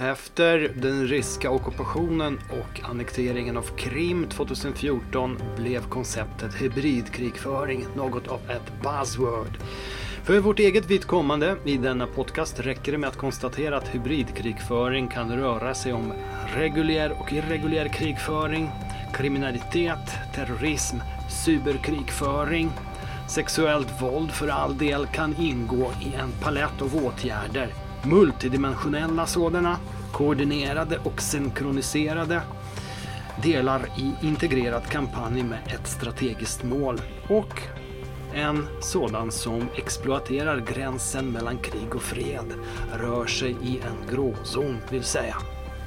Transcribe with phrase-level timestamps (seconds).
[0.00, 8.72] Efter den ryska ockupationen och annekteringen av Krim 2014 blev konceptet hybridkrigföring något av ett
[8.82, 9.58] buzzword.
[10.24, 15.36] För vårt eget vidkommande i denna podcast räcker det med att konstatera att hybridkrigföring kan
[15.36, 16.12] röra sig om
[16.56, 18.70] reguljär och irreguljär krigföring,
[19.14, 20.96] kriminalitet, terrorism,
[21.44, 22.70] cyberkrigföring,
[23.28, 27.87] Sexuellt våld för all del kan ingå i en palett av åtgärder.
[28.04, 29.76] Multidimensionella sådana,
[30.12, 32.42] koordinerade och synkroniserade
[33.42, 37.62] delar i integrerad kampanj med ett strategiskt mål och
[38.34, 42.54] en sådan som exploaterar gränsen mellan krig och fred,
[42.92, 45.36] rör sig i en gråzon vill säga.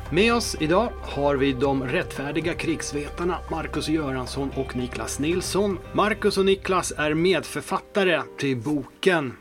[0.10, 5.80] Med oss idag har vi de rättfärdiga krigsvetarna Marcus Göransson och Niklas Nilsson.
[5.94, 9.34] Marcus och Niklas är medförfattare till boken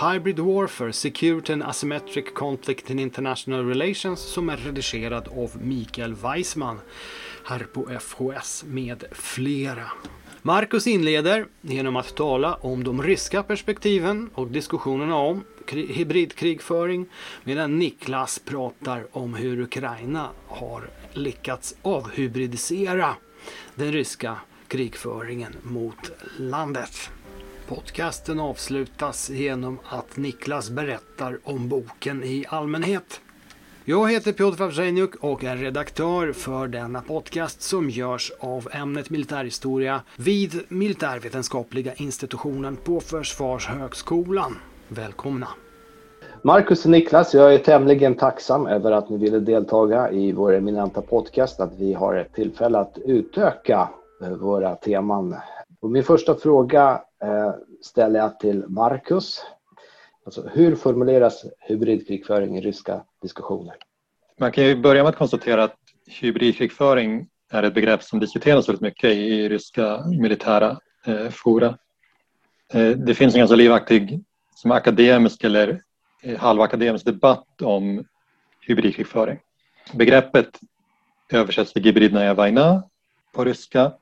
[0.00, 6.80] Hybrid Warfare, Security and Asymmetric Conflict in International Relations som är redigerad av Mikael Weissman
[7.44, 9.90] här på FHS med flera.
[10.42, 17.06] Marcus inleder genom att tala om de ryska perspektiven och diskussionerna om hybridkrigföring
[17.44, 23.14] medan Niklas pratar om hur Ukraina har lyckats avhybridisera
[23.74, 24.36] den ryska
[24.68, 27.10] krigföringen mot landet.
[27.68, 33.20] Podcasten avslutas genom att Niklas berättar om boken i allmänhet.
[33.84, 40.02] Jag heter Piotr Favzeniuk och är redaktör för denna podcast som görs av ämnet militärhistoria
[40.16, 44.58] vid Militärvetenskapliga institutionen på Försvarshögskolan.
[44.88, 45.48] Välkomna!
[46.42, 51.02] Marcus och Niklas, jag är tämligen tacksam över att ni ville deltaga i vår eminenta
[51.02, 53.88] podcast, att vi har ett tillfälle att utöka
[54.22, 55.36] eh, våra teman.
[55.80, 59.42] Och min första fråga Eh, ställer jag till Marcus.
[60.24, 63.74] Alltså, hur formuleras hybridkrigföring i ryska diskussioner?
[64.38, 68.82] Man kan ju börja med att konstatera att hybridkrigföring är ett begrepp som diskuteras väldigt
[68.82, 71.78] mycket i ryska militära eh, fora.
[72.72, 74.24] Eh, det finns en ganska livaktig
[74.54, 75.82] som akademisk eller
[76.22, 78.04] eh, halvakademisk debatt om
[78.60, 79.38] hybridkrigföring.
[79.92, 80.60] Begreppet
[81.32, 82.82] översätts till gibridnaja vajna
[83.32, 83.92] på ryska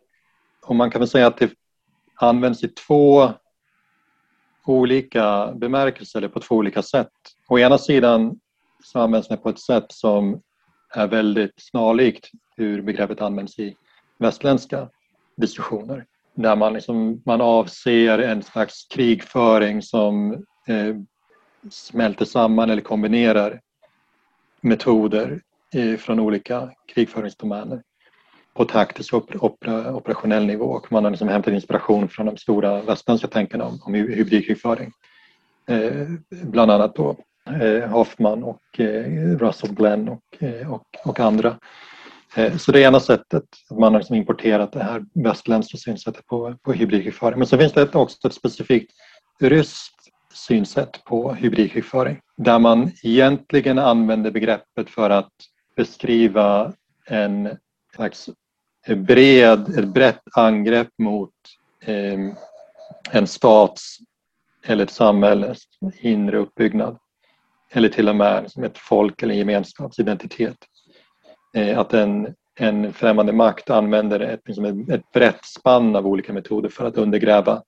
[0.63, 1.51] och man kan väl säga att det
[2.23, 3.33] används i två
[4.67, 7.13] olika bemärkelser eller på två olika sätt.
[7.49, 8.41] Å ena sidan
[8.85, 10.41] så används det på ett sätt som
[10.95, 13.77] är väldigt snarlikt hur begreppet används i
[14.19, 14.89] västländska
[15.37, 16.07] diskussioner.
[16.35, 20.33] Där man, liksom, man avser en slags krigföring som
[20.69, 20.97] eh,
[21.71, 23.61] smälter samman eller kombinerar
[24.61, 25.41] metoder
[25.75, 27.83] eh, från olika krigföringsdomäner
[28.55, 32.83] på taktisk och opera, operationell nivå och man har liksom hämtat inspiration från de stora
[32.83, 34.93] västländska tänkarna om, om hybridkrigföring.
[35.69, 37.17] Eh, bland annat då
[37.61, 41.57] eh, Hoffman och eh, Russell Glenn och, eh, och, och andra.
[42.37, 46.57] Eh, så det ena sättet, att man har liksom importerat det här västländska synsättet på,
[46.63, 47.39] på hybridkrigföring.
[47.39, 48.93] Men så finns det också ett specifikt
[49.41, 50.01] ryskt
[50.33, 55.33] synsätt på hybridkrigföring där man egentligen använder begreppet för att
[55.77, 56.73] beskriva
[57.07, 57.49] en
[57.95, 58.31] slags
[58.87, 61.35] eh, bred, ett brett angrepp mot
[61.85, 62.19] eh,
[63.11, 63.99] en stats
[64.65, 65.63] eller ett samhälles
[66.01, 66.99] inre uppbyggnad.
[67.73, 70.57] Eller till och med som ett folk eller en gemenskapsidentitet.
[71.55, 76.33] Eh, att en, en främmande makt använder ett, liksom ett, ett brett spann av olika
[76.33, 77.63] metoder för att undergräva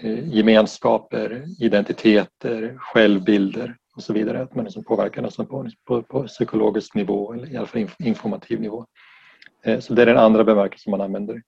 [0.00, 4.42] eh, gemenskaper, identiteter, självbilder och så vidare.
[4.42, 8.60] Att man liksom påverkar nästan på, på, på psykologisk nivå eller i alla fall informativ
[8.60, 8.86] nivå.
[9.62, 11.42] Eh, så det är den andra bemärkelsen man använder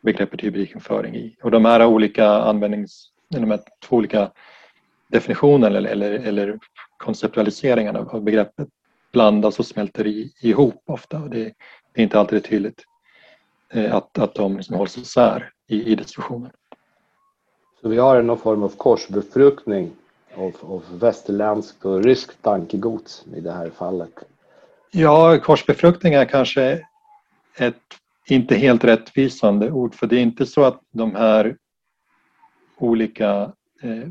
[0.00, 1.36] begreppet hybridkrigföring i.
[1.42, 4.30] Och de här olika användnings, de här två olika
[5.08, 6.58] definitionerna eller, eller, eller
[6.98, 8.68] konceptualiseringarna av begreppet
[9.12, 11.18] blandas och smälter i, ihop ofta.
[11.18, 11.44] Och det,
[11.92, 12.84] det är inte alltid tydligt
[13.72, 16.50] eh, att, att de liksom hålls isär i, i diskussionen.
[17.80, 19.90] Så vi har någon form av korsbefruktning
[20.34, 24.10] av, av västerländskt och ryskt tankegods i det här fallet?
[24.90, 26.87] Ja, korsbefruktning är kanske
[27.60, 27.82] ett
[28.26, 31.56] inte helt rättvisande ord för det är inte så att de här
[32.78, 33.52] olika
[33.82, 34.08] eh,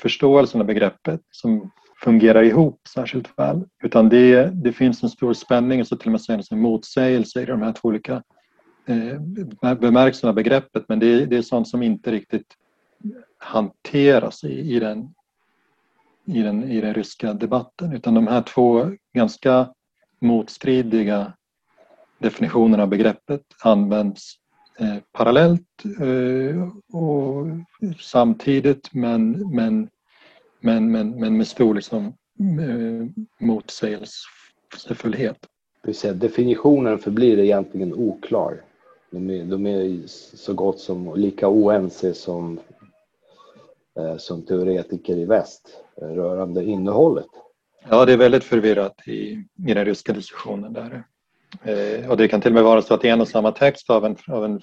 [0.00, 1.70] förståelserna av begreppet som
[2.04, 6.12] fungerar ihop särskilt väl utan det, det finns en stor spänning och så till och
[6.12, 8.22] med säga en motsägelse i de här två olika
[8.86, 9.20] eh,
[9.74, 12.54] bemärkelserna av begreppet men det, det är sånt som inte riktigt
[13.38, 15.14] hanteras i, i, den,
[16.26, 19.68] i, den, i den ryska debatten utan de här två ganska
[20.20, 21.32] motstridiga
[22.18, 24.34] definitionen av begreppet används
[24.78, 26.68] eh, parallellt eh,
[26.98, 27.46] och
[28.00, 29.88] samtidigt men, men,
[30.60, 32.14] men, men, men med stor liksom,
[33.38, 35.46] motsägelsefullhet.
[36.14, 38.62] Definitionen förblir egentligen oklar.
[39.10, 42.60] De är, de är så gott som lika oense som,
[43.98, 45.68] eh, som teoretiker i väst
[46.02, 47.28] eh, rörande innehållet.
[47.88, 51.04] Ja, det är väldigt förvirrat i, i den ryska diskussionen där.
[51.64, 53.90] Eh, och det kan till och med vara så att i en och samma text
[53.90, 54.60] av en, av en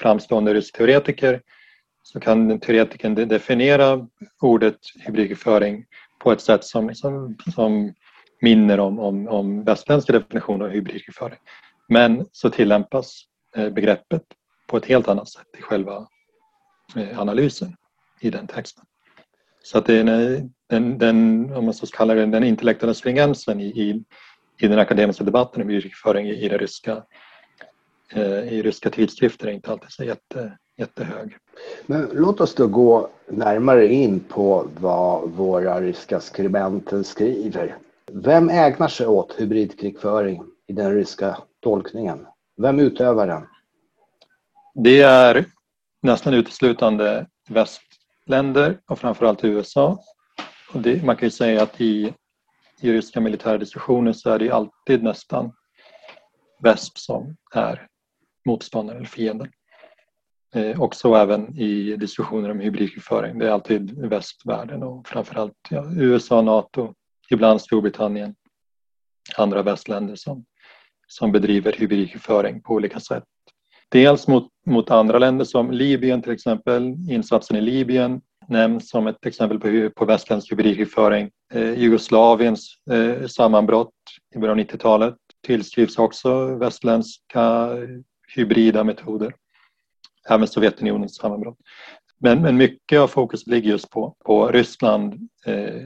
[0.00, 1.40] framstående rysk teoretiker
[2.02, 4.06] så kan teoretikern definiera
[4.40, 5.84] ordet hybridkrigföring
[6.20, 7.94] på ett sätt som, som, som
[8.40, 11.38] minner om, om, om västländska definitioner av hybridkrigföring.
[11.88, 13.22] Men så tillämpas
[13.56, 14.22] eh, begreppet
[14.66, 16.06] på ett helt annat sätt i själva
[16.96, 17.76] eh, analysen
[18.20, 18.84] i den texten.
[19.62, 23.60] Så att det är eh, den, den, om man så kallar det, den intellektuella stringensen
[23.60, 24.04] i, i,
[24.58, 27.02] i den akademiska debatten om hybridkrigföring i, i, det ryska,
[28.12, 31.36] eh, i ryska tidskrifter är inte alltid så jätte, jättehög.
[31.86, 37.76] Men låt oss då gå närmare in på vad våra ryska skribenter skriver.
[38.12, 42.26] Vem ägnar sig åt hybridkrigföring i den ryska tolkningen?
[42.56, 43.46] Vem utövar den?
[44.74, 45.44] Det är
[46.02, 49.98] nästan uteslutande västländer och framförallt USA.
[50.74, 52.14] Och det, man kan ju säga att i,
[52.84, 55.52] i ryska militära diskussioner så är det alltid nästan
[56.62, 57.86] väst som är
[58.46, 59.48] motståndaren eller fienden.
[60.54, 63.38] Eh, och så även i diskussioner om hybridkrigföring.
[63.38, 66.94] Det är alltid västvärlden och framförallt ja, USA, NATO,
[67.30, 68.34] ibland Storbritannien,
[69.36, 70.44] andra västländer som,
[71.06, 73.24] som bedriver hybridkrigföring på olika sätt.
[73.88, 76.82] Dels mot, mot andra länder som Libyen till exempel.
[77.10, 81.30] Insatsen i Libyen nämns som ett exempel på, på västländsk hybridkrigföring.
[81.52, 83.94] Eh, Jugoslaviens eh, sammanbrott
[84.34, 85.14] i början av 90-talet
[85.46, 87.68] tillskrivs också västländska
[88.34, 89.34] hybrida metoder
[90.28, 91.58] även Sovjetunionens sammanbrott.
[92.18, 95.82] Men, men mycket av fokus ligger just på, på Ryssland, eh,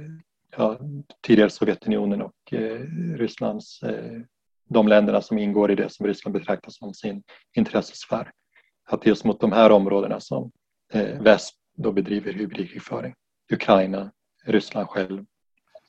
[0.56, 0.79] ja,
[1.23, 2.81] tidigare Sovjetunionen och eh,
[3.14, 4.20] Rysslands, eh,
[4.69, 7.23] de länderna som ingår i det som Ryssland betraktar som sin
[7.56, 8.31] intressesfär.
[8.88, 10.50] Att det är just mot de här områdena som
[10.93, 13.14] eh, väst då bedriver hybridkrigföring.
[13.52, 14.11] Ukraina,
[14.44, 15.25] Ryssland själv.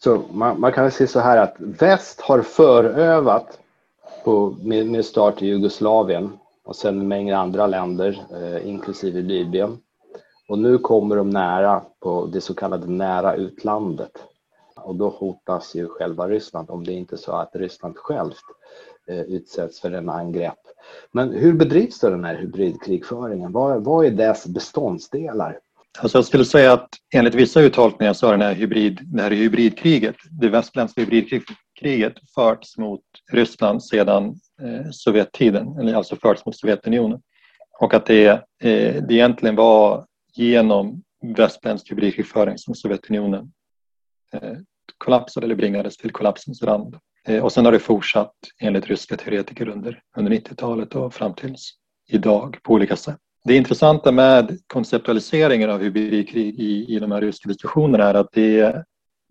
[0.04, 3.60] Så man, man kan väl säga så här att väst har förövat
[4.24, 9.78] på, med, med start i Jugoslavien och sen en mängd andra länder, eh, inklusive Libyen.
[10.50, 14.24] Och nu kommer de nära på det så kallade nära utlandet.
[14.76, 18.44] Och då hotas ju själva Ryssland om det inte är så att Ryssland självt
[19.08, 20.60] eh, utsätts för en angrepp.
[21.12, 23.52] Men hur bedrivs då den här hybridkrigföringen?
[23.52, 25.60] Vad, vad är dess beståndsdelar?
[26.00, 29.32] Alltså jag skulle säga att enligt vissa uttolkningar så har den här hybrid, det här
[29.32, 33.02] hybridkriget, det västländska hybridkriget förts mot
[33.32, 37.22] Ryssland sedan eh, Sovjettiden, eller alltså förts mot Sovjetunionen.
[37.80, 41.04] Och att det, eh, det egentligen var genom
[41.38, 43.52] västländsk hybridkrigföring som Sovjetunionen
[44.34, 44.54] eh,
[44.98, 46.96] kollapsade eller bringades till kollapsens rand.
[47.28, 51.74] Eh, och sen har det fortsatt enligt ryska teoretiker under, under 90-talet och fram tills
[52.08, 53.18] idag på olika sätt.
[53.48, 58.84] Det intressanta med konceptualiseringen av hybridkrig i, i de här ryska diskussionerna är att det,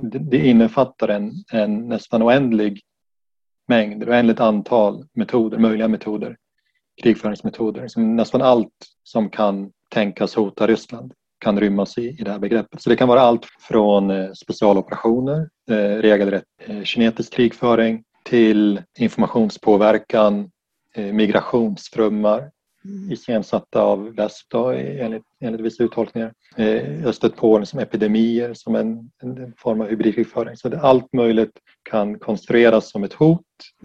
[0.02, 2.80] det innefattar en, en nästan oändlig
[3.68, 6.36] mängd, ett oändligt antal metoder, möjliga metoder,
[7.02, 7.88] krigföringsmetoder.
[7.88, 8.72] Som nästan allt
[9.02, 12.82] som kan tänkas hota Ryssland kan rymmas i, i det här begreppet.
[12.82, 20.50] Så det kan vara allt från eh, specialoperationer, eh, regelrätt eh, kinetisk krigföring till informationspåverkan,
[20.94, 22.50] eh, migrationsströmmar,
[23.10, 26.32] iscensatta av väst då, enligt, enligt vissa uttolkningar.
[26.56, 30.56] Eh, jag har stött på liksom epidemier som en, en form av hybridkrigföring.
[30.56, 31.52] Så det, allt möjligt
[31.90, 33.42] kan konstrueras som ett hot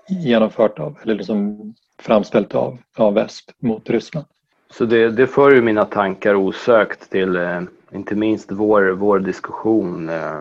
[0.10, 4.26] genomfört av, eller liksom framställt av, av väst mot Ryssland.
[4.72, 7.62] Så det, det för ju mina tankar osökt till eh,
[7.94, 10.40] inte minst vår, vår diskussion eh,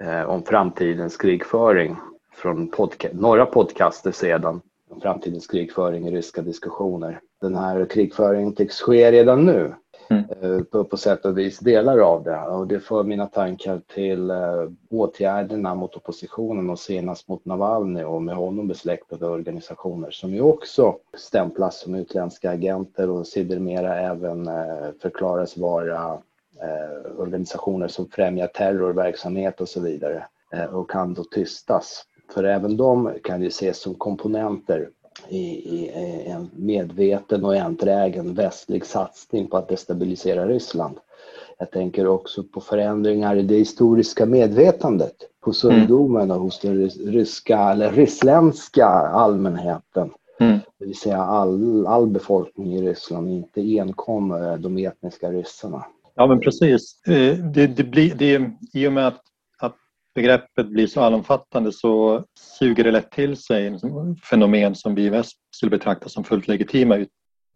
[0.00, 1.96] eh om framtidens krigföring
[2.34, 7.20] från podca några podcaster sedan om framtidens krigföring i ryska diskussioner.
[7.44, 9.74] Den här krigföringen tycks ske redan nu
[10.10, 10.24] mm.
[10.30, 14.30] Eh, på, på sätt och vis delar av det och det för mina tankar till
[14.30, 20.40] uh, åtgärderna mot oppositionen och senast mot Navalny och med honom besläktade organisationer som ju
[20.40, 28.46] också stämplas som utländska agenter och sedermera även uh, förklaras vara uh, organisationer som främjar
[28.46, 30.26] terrorverksamhet och så vidare
[30.72, 32.04] och kan då tystas.
[32.34, 34.88] För även de kan ju ses som komponenter
[35.28, 35.90] i, i
[36.26, 40.96] en medveten och enträgen västlig satsning på att destabilisera Ryssland.
[41.58, 45.76] Jag tänker också på förändringar i det historiska medvetandet hos mm.
[45.76, 50.10] ungdomen och hos den ryska eller ryssländska allmänheten.
[50.40, 50.58] Mm.
[50.78, 55.84] Det vill säga all, all befolkning i Ryssland, inte enkom eh, de etniska ryssarna.
[56.14, 57.06] Ja men precis.
[57.06, 59.22] Eh, det, det blir, det, I och med att
[60.14, 62.24] begreppet blir så allomfattande så
[62.58, 63.78] suger det lätt till sig
[64.30, 67.04] fenomen som vi i väst skulle betrakta som fullt legitima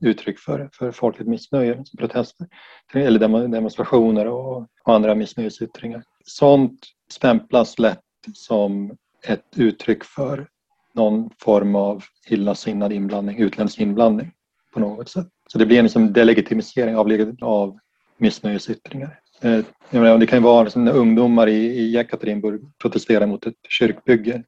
[0.00, 2.46] uttryck för, för folkligt missnöje, alltså protester
[2.94, 6.02] eller demonstrationer och, och andra missnöjesyttringar.
[6.24, 8.00] Sånt stämplas lätt
[8.34, 8.96] som
[9.26, 10.48] ett uttryck för
[10.94, 14.32] någon form av illasinnad inblandning, utländsk inblandning
[14.74, 15.28] på något sätt.
[15.48, 17.78] Så det blir en liksom delegitimisering av, av
[18.16, 19.20] missnöjesyttringar.
[19.40, 23.54] Eh, menar, det kan ju vara liksom när ungdomar i, i Jekaterinburg protesterar mot ett
[23.68, 24.42] kyrkbygge.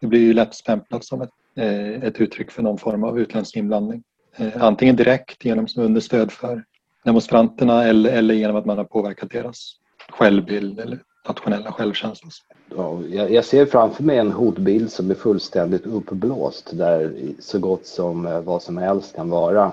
[0.00, 3.56] Det blir ju lätt stämplat som ett, eh, ett uttryck för någon form av utländsk
[3.56, 4.02] inblandning.
[4.36, 6.64] Eh, antingen direkt genom som understöd för
[7.04, 9.76] demonstranterna eller, eller genom att man har påverkat deras
[10.08, 10.98] självbild eller
[11.28, 12.30] nationella självkänsla.
[12.76, 18.42] Ja, jag, ser framför mig en hotbild som är fullständigt uppblåst där så gott som
[18.44, 19.72] vad som helst kan vara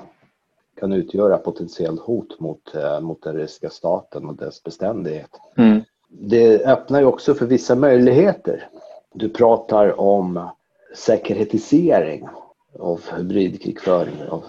[0.79, 5.29] kan utgöra potentiellt hot mot, eh, mot den ryska staten och dess beständighet.
[5.57, 5.81] Mm.
[6.09, 8.69] Det öppnar ju också för vissa möjligheter.
[9.13, 10.49] Du pratar om
[10.95, 12.27] säkerhetisering
[12.79, 14.15] av hybridkrigföring.
[14.29, 14.43] Av,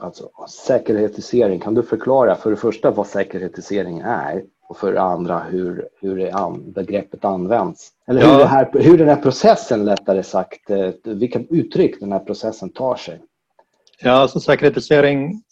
[0.00, 5.38] alltså säkerhetisering, kan du förklara för det första vad säkerhetisering är och för det andra
[5.38, 7.90] hur, hur det an, begreppet används?
[8.06, 12.18] Eller hur, det här, hur den här processen, lättare sagt, eh, vilka uttryck den här
[12.18, 13.20] processen tar sig?
[13.98, 15.42] Ja, alltså säkerhetisering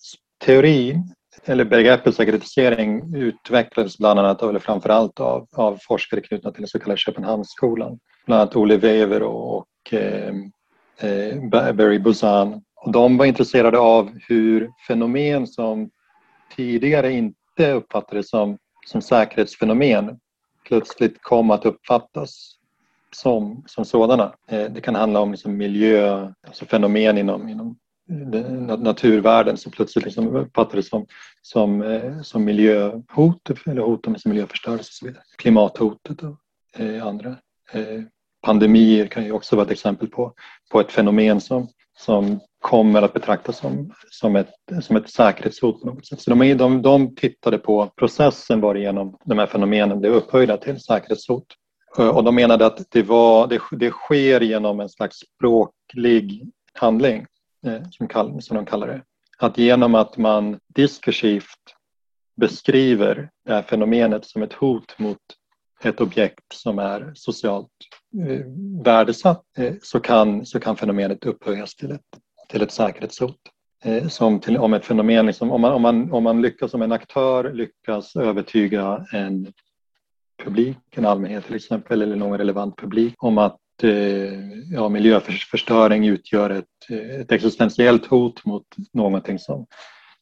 [0.44, 6.60] teorin eller begreppet sekretisering utvecklades bland annat, eller framför allt av, av forskare knutna till
[6.60, 7.98] den så kallade Köpenhamnsskolan.
[8.26, 10.34] Bland annat Olle Wever och eh,
[10.98, 12.62] eh, Barry Buzan.
[12.76, 15.90] Och de var intresserade av hur fenomen som
[16.56, 20.18] tidigare inte uppfattades som, som säkerhetsfenomen
[20.68, 22.56] plötsligt kom att uppfattas
[23.10, 24.34] som, som sådana.
[24.48, 27.76] Eh, det kan handla om liksom miljö, alltså fenomen inom, inom
[28.78, 31.06] naturvärden som plötsligt liksom uppfattades som,
[31.42, 35.22] som, eh, som miljöhot eller hot om miljöförstörelse och så vidare.
[35.38, 36.38] Klimathotet och
[36.80, 37.36] eh, andra.
[37.72, 38.02] Eh,
[38.42, 40.32] pandemier kan ju också vara ett exempel på,
[40.70, 41.68] på ett fenomen som,
[41.98, 44.50] som kommer att betraktas som, som, ett,
[44.82, 46.20] som ett säkerhetshot på något sätt.
[46.20, 51.46] Så de, de, de tittade på processen varigenom de här fenomenen blev upphöjda till säkerhetshot.
[51.98, 57.26] Eh, och de menade att det, var, det, det sker genom en slags språklig handling
[57.64, 59.02] Eh, som, kall, som de kallar det.
[59.38, 61.74] Att genom att man diskursivt
[62.36, 65.18] beskriver det här fenomenet som ett hot mot
[65.82, 67.70] ett objekt som är socialt
[68.28, 68.46] eh,
[68.84, 72.18] värdesatt eh, så, kan, så kan fenomenet upphöjas till ett,
[72.48, 73.38] till ett säkerhetshot.
[73.84, 76.82] Eh, som till, om ett fenomen, liksom, om, man, om, man, om man lyckas som
[76.82, 79.52] en aktör lyckas övertyga en
[80.42, 84.32] publik, en allmänhet till exempel, eller någon relevant publik om att Eh,
[84.70, 86.90] ja, miljöförstöring utgör ett,
[87.20, 89.66] ett existentiellt hot mot någonting som,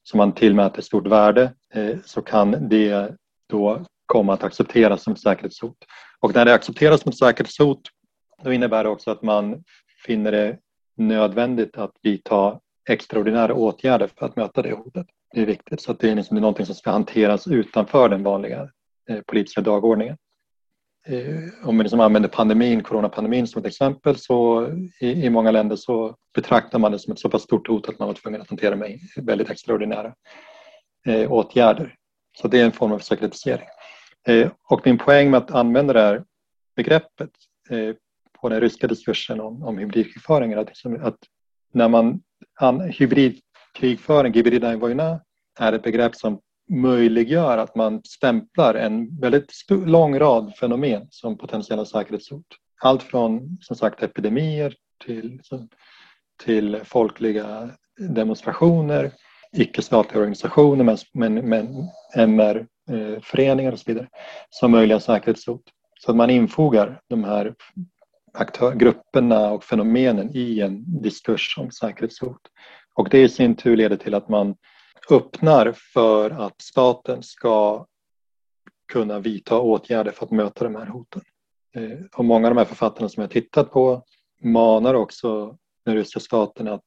[0.02, 3.16] som man tillmäter stort värde eh, så kan det
[3.48, 5.76] då komma att accepteras som ett säkerhetshot.
[6.20, 7.80] Och när det accepteras som ett säkerhetshot
[8.42, 9.64] då innebär det också att man
[10.06, 10.58] finner det
[10.96, 15.06] nödvändigt att vidta extraordinära åtgärder för att möta det hotet.
[15.34, 18.68] Det är viktigt, så att det är, liksom, någonting som ska hanteras utanför den vanliga
[19.10, 20.16] eh, politiska dagordningen.
[21.06, 24.68] Eh, om vi liksom använder pandemin, coronapandemin som ett exempel så
[25.00, 27.98] i, i, många länder så betraktar man det som ett så pass stort hot att
[27.98, 30.14] man var tvungen att hantera med väldigt extraordinära
[31.06, 31.94] eh, åtgärder.
[32.38, 33.66] Så det är en form av sekretisering.
[34.28, 36.24] Eh, och min poäng med att använda det här
[36.76, 37.30] begreppet
[37.70, 37.94] eh,
[38.40, 41.18] på den ryska diskursen om, om hybridkrigföring är att, liksom, att
[41.72, 42.22] när man
[42.60, 45.20] an, hybridkrigföring, hybrida
[45.58, 46.40] är ett begrepp som
[46.70, 52.46] möjliggör att man stämplar en väldigt lång rad fenomen som potentiella säkerhetshot.
[52.82, 55.40] Allt från som sagt epidemier till,
[56.44, 59.10] till folkliga demonstrationer,
[59.56, 64.08] icke-statliga organisationer men, men, men MR-föreningar eh, och så vidare
[64.50, 65.62] som möjliga säkerhetshot.
[66.00, 67.54] Så att man infogar de här
[68.34, 72.40] aktör, grupperna och fenomenen i en diskurs om säkerhetshot.
[72.94, 74.54] Och det i sin tur leder till att man
[75.10, 77.86] öppnar för att staten ska
[78.92, 81.22] kunna vidta åtgärder för att möta de här hoten.
[81.74, 84.04] Eh, och många av de här författarna som jag tittat på
[84.42, 86.84] manar också den ryska staten att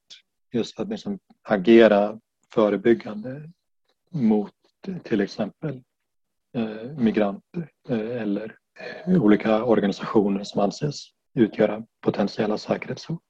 [0.52, 2.20] just att liksom agera
[2.54, 3.50] förebyggande
[4.10, 4.52] mot
[5.02, 5.82] till exempel
[6.56, 8.56] eh, migranter eh, eller
[9.06, 13.22] olika organisationer som anses utgöra potentiella säkerhetshot.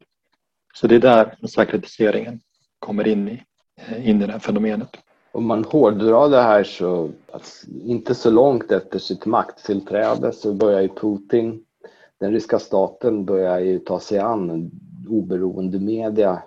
[0.74, 2.40] Så det är där säkerhetiseringen
[2.78, 3.44] kommer in i
[4.04, 4.96] in i det här fenomenet.
[5.32, 10.80] Om man hårdrar det här så, alltså, inte så långt efter sitt makttillträde så börjar
[10.80, 11.64] ju Putin,
[12.20, 14.70] den ryska staten börjar ju ta sig an
[15.08, 16.42] oberoende media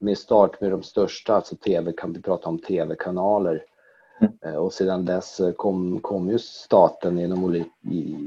[0.00, 3.62] med start med de största, alltså tv, kan vi prata om tv-kanaler
[4.20, 4.58] Mm.
[4.58, 7.70] Och sedan dess kom, kom ju staten genom olika,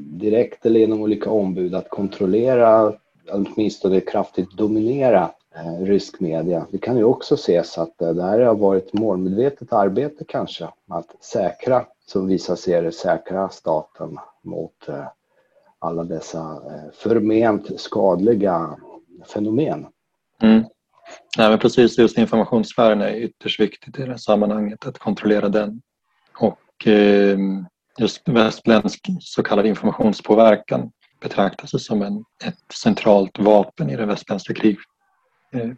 [0.05, 2.93] direkt eller genom olika ombud att kontrollera,
[3.31, 6.67] åtminstone kraftigt dominera eh, Eh, rysk media.
[6.72, 11.15] Det kan ju också ses att eh, det här har varit målmedvetet arbete kanske att
[11.24, 15.07] säkra, som vissa ser det, säkra staten mot eh,
[15.79, 16.62] alla dessa
[16.93, 18.77] förment skadliga
[19.33, 19.86] fenomen.
[20.41, 20.63] Mm.
[21.38, 25.81] Nej, men precis, just informationssfären är ytterst viktigt i det här sammanhanget, att kontrollera den.
[26.39, 27.38] Och eh,
[27.98, 30.91] just västländsk så kallad informationspåverkan
[31.22, 34.83] betraktas som en, ett centralt vapen i den västländska kriget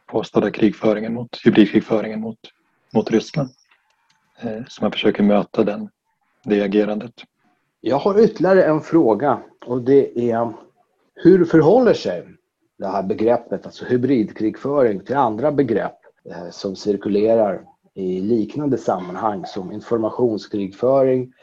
[0.06, 2.40] påstådda krigföringen mot, hybridkrigföringen mot,
[2.94, 3.50] mot Ryssland.
[4.40, 5.90] Eh, så man försöker möta den,
[6.44, 7.14] det agerandet.
[7.82, 10.54] Jag har ytterligare en fråga och det är
[11.16, 12.28] hur förhåller sig
[12.78, 15.98] det här begreppet, alltså hybridkrigföring, till andra begrepp
[16.30, 17.62] eh, som cirkulerar
[17.94, 21.34] i liknande sammanhang som informationskrigföring,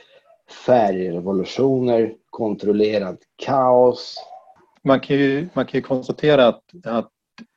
[0.67, 4.17] färgrevolutioner, kontrollerat kaos.
[4.85, 7.12] Man kan ju, man kan ju konstatera att, att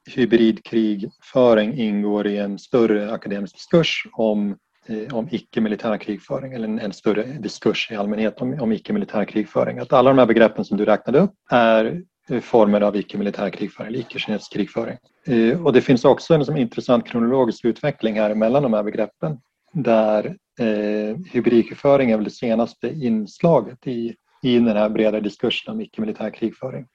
[0.09, 6.93] hybridkrigföring ingår i en större akademisk diskurs om, eh, om icke-militär krigföring eller en, en,
[6.93, 9.79] större diskurs i allmänhet om, om icke-militär krigföring.
[9.79, 13.87] Att alla de här begreppen som du räknade upp är eh, former av icke-militär krigföring
[13.87, 14.97] eller icke-kinesisk krigföring.
[15.27, 19.37] Eh, och det finns också en som intressant kronologisk utveckling här mellan de här begreppen
[19.73, 20.25] där
[20.59, 26.29] eh, hybridkrigföring är väl det senaste inslaget i, i den här breda diskursen om icke-militär
[26.29, 26.85] krigföring.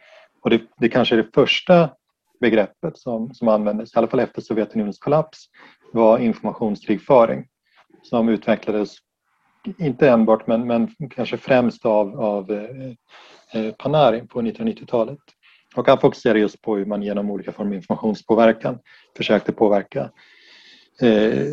[0.42, 1.90] Och det, det kanske är det första
[2.40, 5.46] begreppet som, som användes, i alla fall efter Sovjetunionens kollaps,
[5.92, 7.46] var informationskrigföring
[8.02, 8.96] som utvecklades,
[9.78, 12.90] inte enbart men, men kanske främst av, av eh,
[13.54, 15.18] eh Panarin på 1990-talet.
[15.76, 18.78] Och han fokuserade just på hur man genom olika former av informationspåverkan
[19.16, 20.10] försökte påverka
[21.02, 21.46] eh,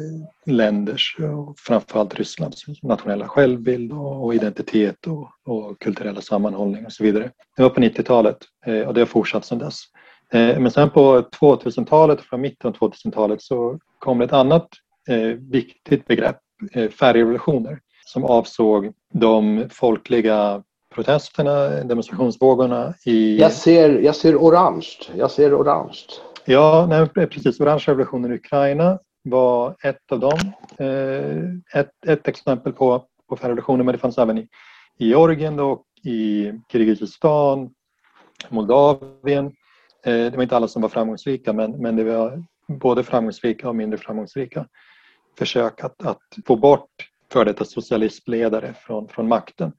[0.45, 7.03] länders och framförallt Rysslands nationella självbild och, och identitet och, och, kulturella sammanhållning och så
[7.03, 7.31] vidare.
[7.55, 9.81] Det var på 90-talet eh, och det har fortsatt sedan dess.
[10.33, 14.67] Eh, men sen på 2000-talet, från mitten av 2000-talet så kom ett annat
[15.09, 16.39] eh, viktigt begrepp,
[16.73, 20.63] eh, färgrevolutioner, som avsåg de folkliga
[20.95, 23.39] protesterna, demonstrationsvågorna i...
[23.39, 24.87] Jag ser, jag ser orange.
[25.15, 25.97] Jag ser orange.
[26.45, 27.59] Ja, nej, precis.
[27.59, 30.39] Orange revolutionen i Ukraina var ett av dem.
[31.73, 34.47] Ett, ett exempel på, på revolutioner, men det fanns även i,
[34.97, 37.69] i Georgien och i Kirgizistan,
[38.49, 39.51] Moldavien.
[40.05, 43.75] Eh, det var inte alla som var framgångsrika, men, men det var både framgångsrika och
[43.75, 44.67] mindre framgångsrika
[45.37, 49.71] försök att, att få bort före detta socialistledare från, från makten.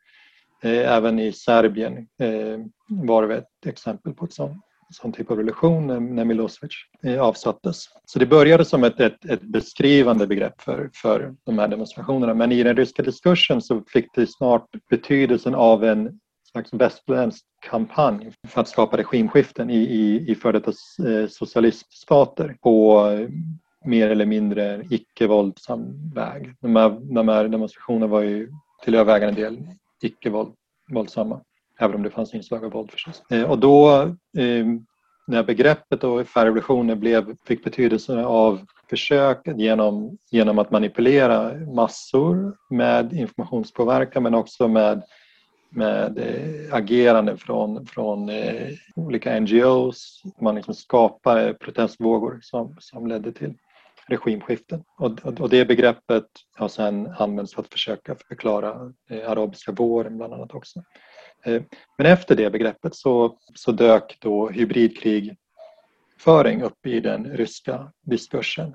[0.62, 5.37] Eh, även i Serbien eh, var det ett exempel på ett sånt, sån typ av
[5.37, 6.72] revolution när Milosevic
[7.20, 7.85] avsattes.
[8.04, 12.52] Så det började som ett, ett, ett, beskrivande begrepp för, för de här demonstrationerna men
[12.52, 16.20] i den ryska diskursen så fick det snart betydelsen av en
[16.52, 20.72] slags västerländsk kampanj för att skapa regimskiften i, i, i före detta
[21.08, 23.28] eh, socialiststater på eh,
[23.84, 26.54] mer eller mindre icke-våldsam väg.
[26.61, 28.50] De här, de här demonstrationerna var ju
[28.84, 29.58] till övervägande del
[30.02, 31.40] icke-våldsamma.
[31.80, 33.22] Även om det fanns inslag av våld förstås.
[33.30, 34.08] Eh, och då
[35.28, 43.12] när begreppet och färgrevolutionen blev, fick betydelse av försök genom, genom att manipulera massor med
[43.12, 45.02] informationspåverkan men också med,
[45.70, 50.22] med eh, agerande från, från eh, olika NGOs.
[50.40, 53.54] Man liksom skapade eh, protestvågor som, som ledde till
[54.07, 54.85] regimskiften.
[54.98, 56.26] Och, och det begreppet
[56.57, 58.92] har sedan använts för att försöka förklara
[59.26, 60.83] arabiska våren bland annat också.
[61.98, 68.74] Men efter det begreppet så, så dök då hybridkrigföring upp i den ryska diskursen.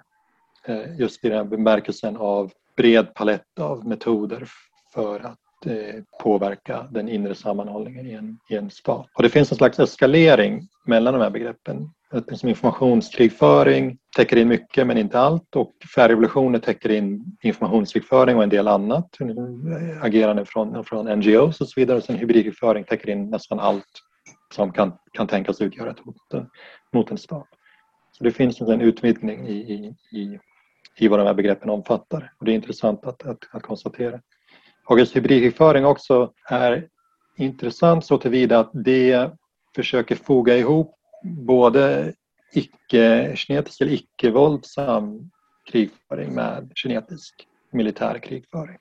[0.97, 4.49] Just i den bemärkelsen av bred palett av metoder
[4.93, 9.07] för att Eh, påverka den inre sammanhållningen i en, i en stat.
[9.13, 14.47] Och det finns en slags eskalering mellan de här begreppen som liksom informationskrigföring täcker in
[14.47, 19.17] mycket men inte allt och färgrevolutioner täcker in informationskrigföring och en del annat.
[20.01, 21.97] Agerande från, från NGOs och så vidare.
[21.97, 24.01] Och sen hybridkrigföring täcker in nästan allt
[24.55, 26.43] som kan, kan tänkas utgöra ett hot eh,
[26.93, 27.47] mot en stat.
[28.11, 30.39] Så det finns en utvidgning i, i, i,
[30.97, 34.19] i vad de här begreppen omfattar och det är intressant att, att, att konstatera.
[34.85, 36.87] Och hybridkrigföring också är
[37.37, 39.31] intressant så tillvida att det
[39.75, 42.13] försöker foga ihop både
[42.53, 45.29] icke-kinetisk eller icke-våldsam
[45.71, 48.77] krigföring med kinetisk militär krigföring.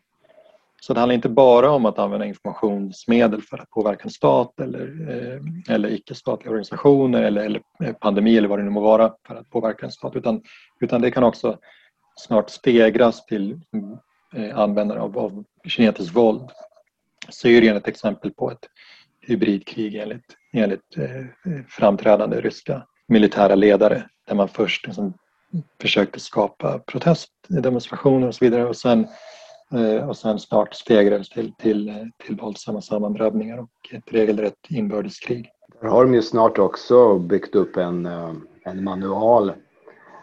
[0.81, 5.11] Så det handlar inte bara om att använda informationsmedel för att påverka en stat eller,
[5.11, 9.35] eh, eller icke-statliga organisationer eller, eller eh, pandemi eller vad det nu må vara för
[9.35, 10.43] att påverka en stat utan,
[10.81, 11.59] utan det kan också
[12.17, 13.61] snart stegras till
[14.35, 16.51] Eh, användare av, av kinetiskt våld.
[17.29, 18.69] Syrien är ett exempel på ett
[19.21, 25.15] hybridkrig enligt, enligt eh, eh framträdande ryska militära ledare där man först liksom
[25.81, 29.07] försökte skapa protestdemonstrationer och så vidare och sen,
[29.75, 35.51] eh, och sen snart stegrades till, till, eh, till våldsamma sammandrabbningar och ett regelrätt inbördeskrig.
[35.81, 38.07] Där har de ju snart också byggt upp en,
[38.65, 39.53] en manual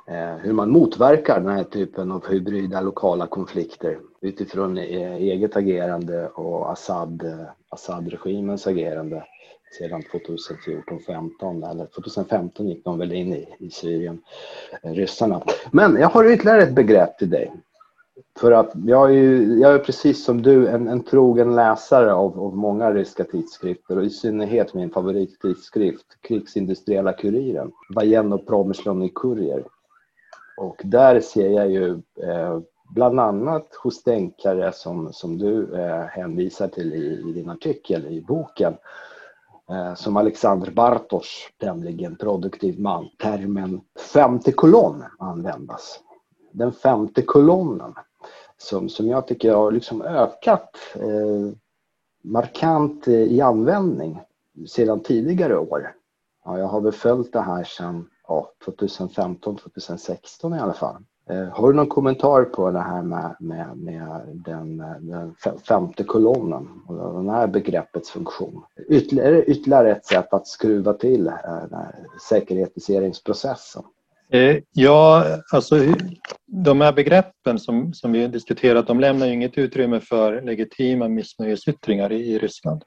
[0.09, 6.27] Eh, hur man motverkar den här typen av hybrida lokala konflikter utifrån e-, eget agerande
[6.27, 9.23] och Assad, eh, Assad-regimens agerande
[9.77, 14.21] sedan 2014-15 eller 2015 gick de väl in i, i Syrien,
[14.83, 15.41] eh, ryssarna.
[15.71, 17.53] Men jag har ytterligare ett begrepp till dig.
[18.39, 22.39] För att jag är, ju, jag är precis som du en, en trogen läsare av,
[22.39, 29.63] av många ryska tidskrifter och i synnerhet min favorittidskrift Krigsindustriella Kuriren, Vajenno Promyslony Kurier.
[30.59, 31.91] Och där ser jag ju
[32.23, 38.07] eh, bland annat hos tänkare som, som du eh, hänvisar till i, i, din artikel
[38.07, 38.77] i boken,
[39.69, 43.81] eh, som Alexander Bartosz, tämligen produktiv man, termen
[44.13, 45.99] femte kolonn användas.
[46.51, 47.93] Den femte kolonnen
[48.57, 51.53] som, som jag tycker har liksom ökat eh,
[52.23, 54.21] markant i användning
[54.67, 55.95] sedan tidigare år.
[56.45, 60.95] Ja, jag har väl följt det här sedan ja, 2015, 2016 i alla fall.
[61.29, 65.35] Eh, har du någon kommentar på det här med, med, med den, den,
[65.67, 68.63] femte kolonnen och det här begreppets funktion?
[68.89, 71.33] Ytterligare, ytterligare ett sätt att skruva till eh,
[71.69, 71.85] den
[72.29, 73.83] säkerhetiseringsprocessen.
[74.31, 75.75] Eh, ja, alltså
[76.45, 82.11] de här begreppen som, som vi diskuterat de lämnar ju inget utrymme för legitima missnöjesyttringar
[82.11, 82.83] i, i Ryssland.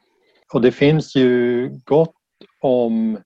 [0.52, 2.14] Och det finns ju gott
[2.60, 3.18] om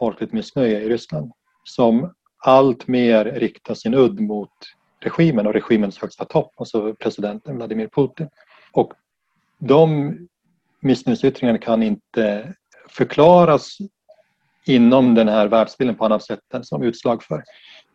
[0.00, 1.32] folkligt missnöje i Ryssland
[1.64, 2.12] som
[2.44, 4.52] allt mer riktar sin udd mot
[5.00, 8.28] regimen och regimens högsta topp, alltså presidenten Vladimir Putin.
[8.72, 8.92] Och
[9.58, 10.16] de
[10.80, 12.54] missnöjesyttringarna kan inte
[12.88, 13.78] förklaras
[14.66, 17.42] inom den här världsbilden på annat sätt än som utslag för,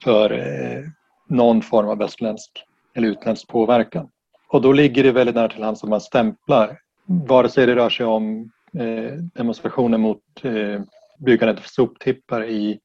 [0.03, 0.83] för eh,
[1.29, 2.63] någon form av västländsk
[2.93, 4.09] eller utländsk påverkan.
[4.47, 7.89] Och då ligger det väldigt nära till hands att man stämplar, vare sig det rör
[7.89, 10.81] sig om eh, demonstrationer mot eh,
[11.17, 12.79] byggandet av soptippar i,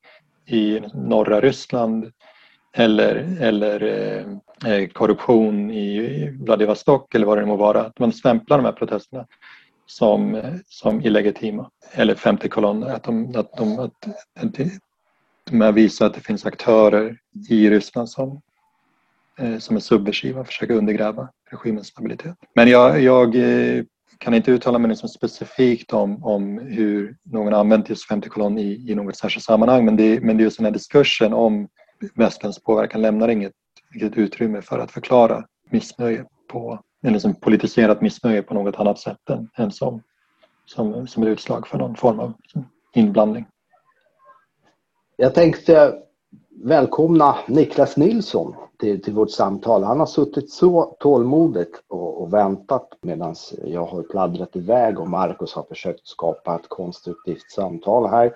[0.47, 2.13] i norra Ryssland
[2.73, 7.81] eller, eller eh, eh, korruption i Vladivostok eller vad det må vara.
[7.81, 9.27] Att man stämplar de här protesterna
[9.87, 12.95] som, som illegitima eller femte kolonner.
[12.95, 14.09] Att de, att de, att,
[14.41, 14.59] att
[15.51, 18.41] de här visar att det finns aktörer i Ryssland som,
[19.39, 22.37] eh, som är subversiva och försöker undergräva regimens stabilitet.
[22.55, 23.85] Men jag, jag eh,
[24.21, 28.91] kan inte uttala mig liksom specifikt om, om hur någon använt just 50 kolonn i,
[28.91, 31.69] i något särskilt sammanhang men det, men det är just den här diskursen om
[32.15, 33.53] västens påverkan lämnar inget,
[33.95, 39.31] inget utrymme för att förklara missnöje på, eller liksom politiserat missnöje på något annat sätt
[39.31, 40.03] än, än som,
[40.65, 42.33] som, som ett utslag för någon form av
[42.95, 43.47] inblandning.
[45.17, 45.95] Jag tänkte
[46.63, 49.85] välkomna Niklas Nilsson till, till vårt samtal.
[49.85, 55.55] Han har suttit så tålmodigt och, och väntat medan jag har pladdrat iväg och Marcus
[55.55, 58.35] har försökt skapa ett konstruktivt samtal här.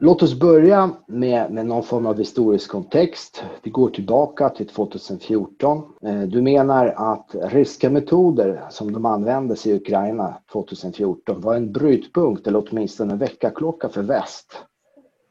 [0.00, 3.44] Låt oss börja med, med någon form av historisk kontext.
[3.62, 5.82] Vi går tillbaka till 2014.
[6.02, 12.46] Eh, du menar att ryska metoder som de användes i Ukraina 2014 var en brytpunkt
[12.46, 14.52] eller åtminstone en väckarklocka för väst.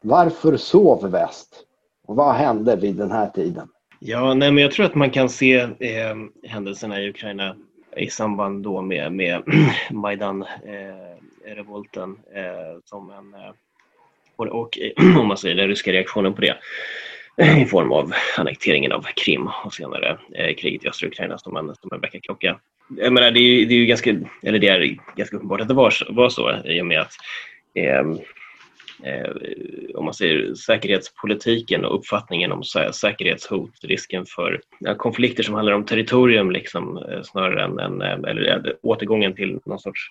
[0.02, 1.64] Varför sov väst?
[2.06, 3.68] Och vad hände vid den här tiden?
[3.98, 7.56] Ja, nej, men jag tror att man kan se eh, händelserna i Ukraina
[7.96, 9.42] i samband då med, med
[9.90, 13.52] Majdan-revolten eh, eh, som en eh,
[14.36, 14.78] och, och
[15.18, 16.56] om man säger den ryska reaktionen på det
[17.62, 21.74] i form av annekteringen av Krim och senare eh, kriget i östra Ukraina som en,
[21.74, 22.58] som en väckarklocka.
[22.96, 25.74] Jag menar, det är, det är ju ganska, eller det är ganska uppenbart att det
[25.74, 27.12] var, var så i och med att
[27.74, 28.04] eh,
[29.02, 29.30] Eh,
[29.94, 34.60] om man säger säkerhetspolitiken och uppfattningen om säkerhetshot, risken för
[34.96, 39.78] konflikter som handlar om territorium liksom, eh, snarare än, än eh, eller, återgången till någon
[39.78, 40.10] sorts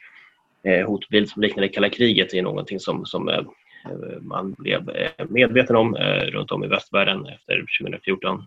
[0.86, 3.46] hotbild som liknade kalla kriget är någonting som, som
[4.22, 4.90] man blev
[5.30, 5.96] medveten om
[6.32, 8.46] runt om i västvärlden efter 2014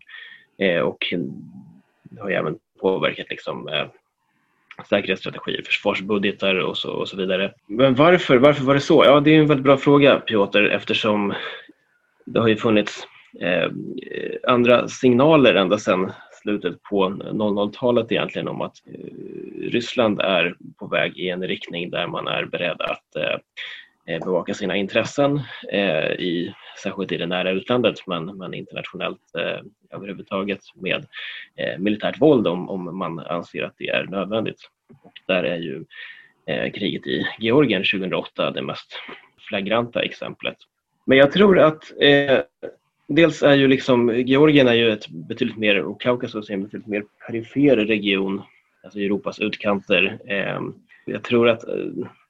[0.82, 1.14] och
[2.02, 3.68] det har ju även påverkat liksom,
[4.84, 7.52] säkerhetsstrategier, försvarsbudgetar och så, och så vidare.
[7.66, 9.04] Men varför, varför var det så?
[9.04, 11.34] Ja, det är en väldigt bra fråga Piotr eftersom
[12.26, 13.06] det har ju funnits
[13.40, 13.70] eh,
[14.48, 16.12] andra signaler ända sedan
[16.42, 22.06] slutet på 00-talet egentligen om att eh, Ryssland är på väg i en riktning där
[22.06, 23.38] man är beredd att eh,
[24.06, 25.40] Eh, bevaka sina intressen,
[25.72, 31.06] eh, i, särskilt i det nära utlandet men, men internationellt eh, överhuvudtaget med
[31.78, 34.60] militärt våld om, om man anser att det är nödvändigt.
[35.02, 35.84] Och där är ju
[36.74, 39.00] kriget i Georgien 2008 det mest
[39.48, 40.56] flagranta exemplet.
[41.06, 42.40] Men jag tror att eh,
[43.08, 46.88] dels är ju liksom Georgien är ju ett betydligt mer, och Kaukasus är en betydligt
[46.88, 48.42] mer perifer region,
[48.84, 50.18] alltså Europas utkanter.
[50.26, 50.60] Eh,
[51.04, 51.86] jag tror att eh,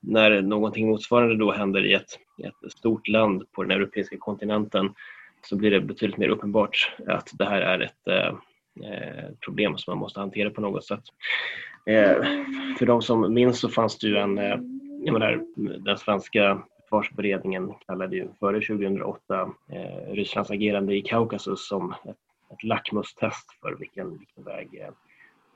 [0.06, 4.94] när någonting motsvarande då händer i ett, ett stort land på den europeiska kontinenten
[5.42, 8.34] så blir det betydligt mer uppenbart att det här är ett eh,
[8.90, 11.02] eh, problem som man måste hantera på något sätt.
[11.86, 12.22] Eh,
[12.78, 14.58] för de som minns så fanns det ju en, eh,
[15.04, 15.44] jag menar,
[15.78, 22.16] den svenska försvarsberedningen kallade ju före 2008 eh, Rysslands agerande i Kaukasus som ett,
[22.52, 24.88] ett lackmustest för vilken, vilken väg eh,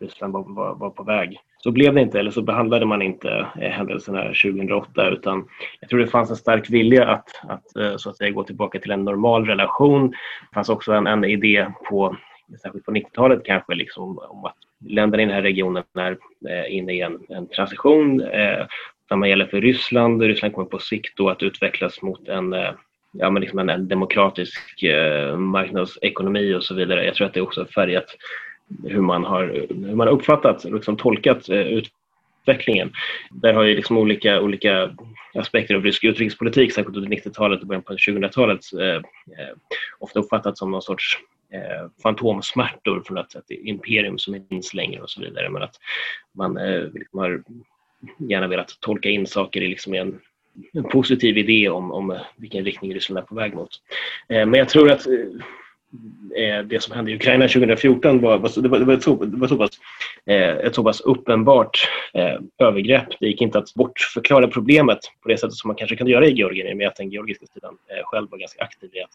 [0.00, 1.40] Ryssland var, var, var, på väg.
[1.62, 5.48] Så blev det inte, eller så behandlade man inte eh, händelserna 2008 utan
[5.80, 8.78] jag tror det fanns en stark vilja att, att eh, så att säga, gå tillbaka
[8.78, 10.10] till en normal relation.
[10.10, 12.16] Det fanns också en, en idé på
[12.62, 16.92] särskilt på 90-talet kanske, liksom, om att länderna i den här regionen är eh, inne
[16.92, 18.66] i en, en transition eh,
[19.08, 20.22] samma gäller för Ryssland.
[20.22, 22.70] Ryssland kommer på sikt då att utvecklas mot en, eh,
[23.12, 27.04] ja, men liksom en, en demokratisk eh, marknadsekonomi och så vidare.
[27.04, 28.16] Jag tror att det också har färgat
[28.84, 31.82] hur man har, hur man har uppfattat och liksom tolkat eh,
[32.46, 32.92] utvecklingen.
[33.30, 34.90] Där har ju liksom olika, olika
[35.34, 39.54] aspekter av rysk utrikespolitik, särskilt under 90-talet och början på 2000-talet, eh, eh,
[39.98, 41.18] ofta uppfattats som någon sorts
[41.52, 45.50] eh, fantomsmärtor från ett, ett imperium som inte finns längre och så vidare.
[45.50, 45.74] Men att
[46.34, 47.42] man eh, liksom har
[48.18, 50.20] gärna velat tolka in saker i liksom en,
[50.72, 53.70] en positiv idé om, om vilken riktning Ryssland är på väg mot.
[54.28, 55.14] Eh, men jag tror att eh,
[56.36, 59.24] Eh, det som hände i Ukraina 2014 var, var, det var, det var, ett, så,
[59.24, 59.70] det var så pass,
[60.26, 63.08] eh, ett så pass uppenbart eh, övergrepp.
[63.20, 66.32] Det gick inte att bortförklara problemet på det sättet som man kanske kan göra i
[66.32, 69.10] Georgien i och med att den georgiska sidan eh, själv var ganska aktiv i att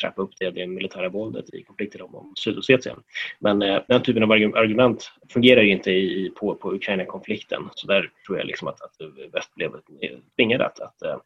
[0.00, 2.96] trappa upp det, det militära våldet i konflikter om, om Sydossetien.
[3.38, 7.68] Men eh, den typen av argument fungerar ju inte i, på, på Ukraina-konflikten.
[7.74, 8.96] Så där tror jag liksom att, att
[9.32, 9.70] väst blev
[10.36, 11.16] tvingade att, att eh,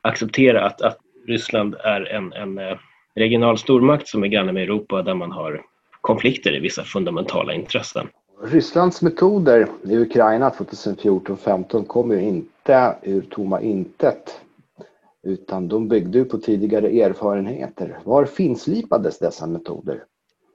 [0.00, 2.78] acceptera att, att Ryssland är en, en eh,
[3.14, 5.62] regional stormakt som är granne med Europa där man har
[6.00, 8.08] konflikter i vissa fundamentala intressen.
[8.42, 14.40] Rysslands metoder i Ukraina 2014-15 kommer ju inte ur tomma intet
[15.22, 17.98] utan de byggde på tidigare erfarenheter.
[18.04, 20.04] Var finslipades dessa metoder?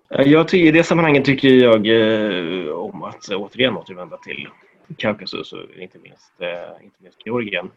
[0.09, 4.47] Jag I det sammanhanget tycker jag eh, om att återigen återvända till
[4.97, 7.69] Kaukasus och inte minst, eh, inte minst Georgien.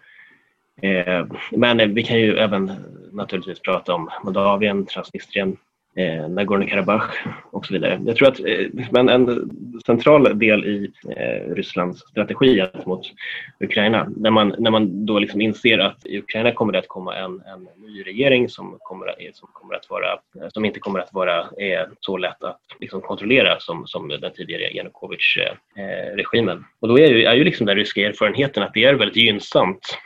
[0.82, 2.72] Eh, men vi kan ju även
[3.12, 5.56] naturligtvis prata om Moldavien, Transnistrien,
[5.96, 7.10] eh, Nagorno-Karabach
[7.50, 8.00] och så vidare.
[8.06, 9.50] Jag tror att eh, men en
[9.86, 13.12] central del i eh, Rysslands strategi gentemot
[13.60, 17.16] Ukraina, när man, när man då liksom inser att i Ukraina kommer det att komma
[17.16, 20.18] en, en ny regering som, kommer, som, kommer att vara,
[20.52, 24.72] som inte kommer att vara eh, så lätt att liksom kontrollera som, som den tidigare
[24.72, 26.58] Janukovych-regimen.
[26.58, 29.16] Eh, och då är ju, är ju liksom den ryska erfarenheten att det är väldigt
[29.16, 29.98] gynnsamt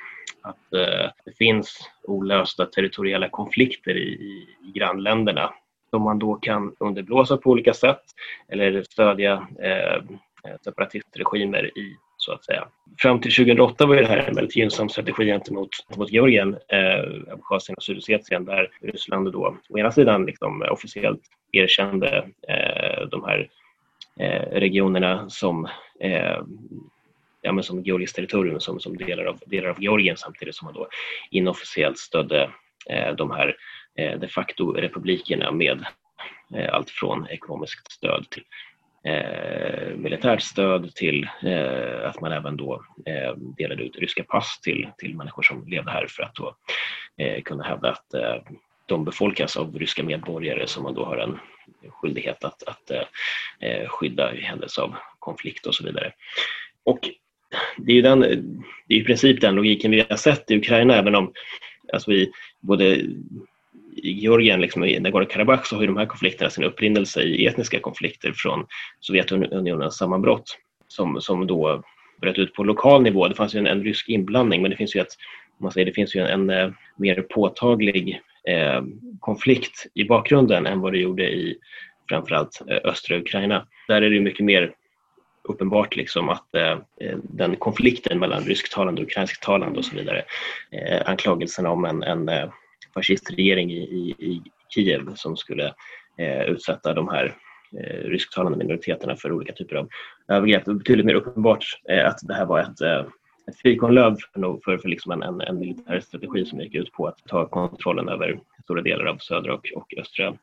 [0.46, 4.09] att eh, det finns olösta territoriella konflikter i,
[4.64, 5.54] i grannländerna
[5.90, 8.02] som man då kan underblåsa på olika sätt
[8.48, 9.94] eller stödja eh,
[10.44, 12.68] eh separatistregimer i så att säga.
[12.98, 17.76] Fram till 2008 var det här en väldigt gynnsam strategi gentemot mot Georgien, eh, Abchazien
[17.76, 23.48] och Sydossetien där Ryssland då å ena sidan liksom officiellt erkände eh, de här
[24.20, 25.68] eh, regionerna som
[26.00, 26.38] eh,
[27.46, 30.74] ja, men som georgiskt territorium, som, som delar, av, delar av Georgien samtidigt som man
[30.74, 30.88] då
[31.30, 32.50] inofficiellt stödde
[32.90, 33.56] eh, de här
[33.98, 35.87] Eh, de facto republikerna med
[36.54, 38.44] eh, allt från ekonomiskt stöd till
[39.04, 44.88] eh, militärt stöd till eh, att man även då eh, delade ut ryska pass till,
[44.98, 46.56] till människor som levde här för att då
[47.16, 48.06] eh, kunna hävda att
[48.87, 51.38] de befolkas av ryska medborgare som man då har en
[51.88, 52.90] skyldighet att, att
[53.88, 56.12] skydda i händelse av konflikt och så vidare.
[56.85, 57.11] Och
[57.77, 58.21] det är ju den,
[58.88, 61.33] det är i princip den logiken vi har sett i Ukraina även om
[61.92, 62.85] alltså i, både
[63.97, 67.81] i Georgien, liksom i Nagorno-Karabach, så har ju de här konflikterna sin upprinnelse i etniska
[67.81, 68.66] konflikter från
[69.01, 71.83] Sovjetunionens sammanbrott som, som då
[72.21, 73.29] bröt ut på lokal nivå.
[73.29, 75.16] Det fanns ju en, en rysk inblandning men det finns ju, ett,
[75.61, 78.83] man säger, det finns ju en, en eh, mer påtaglig eh,
[79.21, 81.59] konflikt i bakgrunden än vad det gjorde i
[82.09, 83.66] framförallt eh, östra Ukraina.
[83.88, 84.73] Där är det mycket mer
[85.48, 90.22] uppenbart liksom att eh, eh, den konflikten mellan rysktalande och ukrainsktalande och så vidare,
[90.70, 92.50] eh, anklagelserna om en, en eh,
[92.94, 94.42] fascistregering i, i, i
[94.74, 95.74] Kiev som skulle
[96.18, 97.35] eh, utsätta de här
[97.78, 99.88] eh, rysktalande minoriteterna för olika typer av
[100.28, 100.64] övergrepp.
[100.64, 103.04] Det är betydligt mer uppenbart eh, att det här var ett, eh,
[103.50, 107.06] ett fikonlöv för, för, för liksom en, en, en, militär strategi som gick ut på
[107.06, 110.35] att ta kontrollen över stora delar av södra och, och östra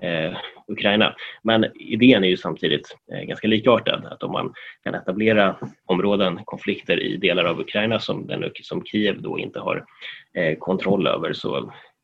[0.00, 1.14] eh, Ukraina.
[1.42, 4.52] Men idén är ju samtidigt eh, ganska likartad, att om man
[4.84, 9.84] kan etablera områden, konflikter i delar av Ukraina som, den, som Kiev då inte har
[10.34, 11.56] eh, kontroll över så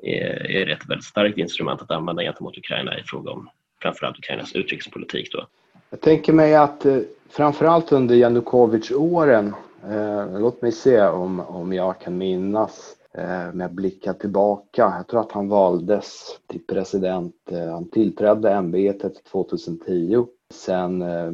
[0.02, 3.50] eh, är det ett väldigt starkt instrument att använda gentemot Ukraina i fråga om
[3.82, 5.32] framförallt Ukrainas utrikespolitik.
[5.32, 5.46] Då.
[5.90, 6.98] Jag tänker mig att eh,
[7.30, 14.12] framförallt under Janukovic-åren, eh, låt mig se om, om jag kan minnas eh, med blickar
[14.12, 14.94] tillbaka.
[14.96, 17.34] Jag tror att han valdes till president.
[17.50, 20.26] Eh, han tillträdde ämbetet 2010.
[20.54, 21.32] Sen eh,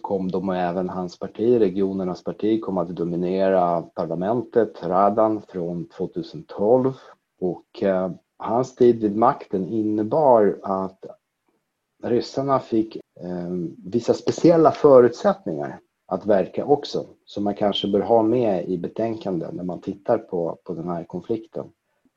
[0.00, 6.92] kom de och även hans parti, regionernas parti, kom att dominera parlamentet, Radan, från 2012.
[7.40, 11.04] Och eh, hans tid vid makten innebar att
[12.02, 13.50] ryssarna fick eh,
[13.84, 19.64] vissa speciella förutsättningar att verka också, som man kanske bör ha med i betänkandet när
[19.64, 21.66] man tittar på, på den här konflikten.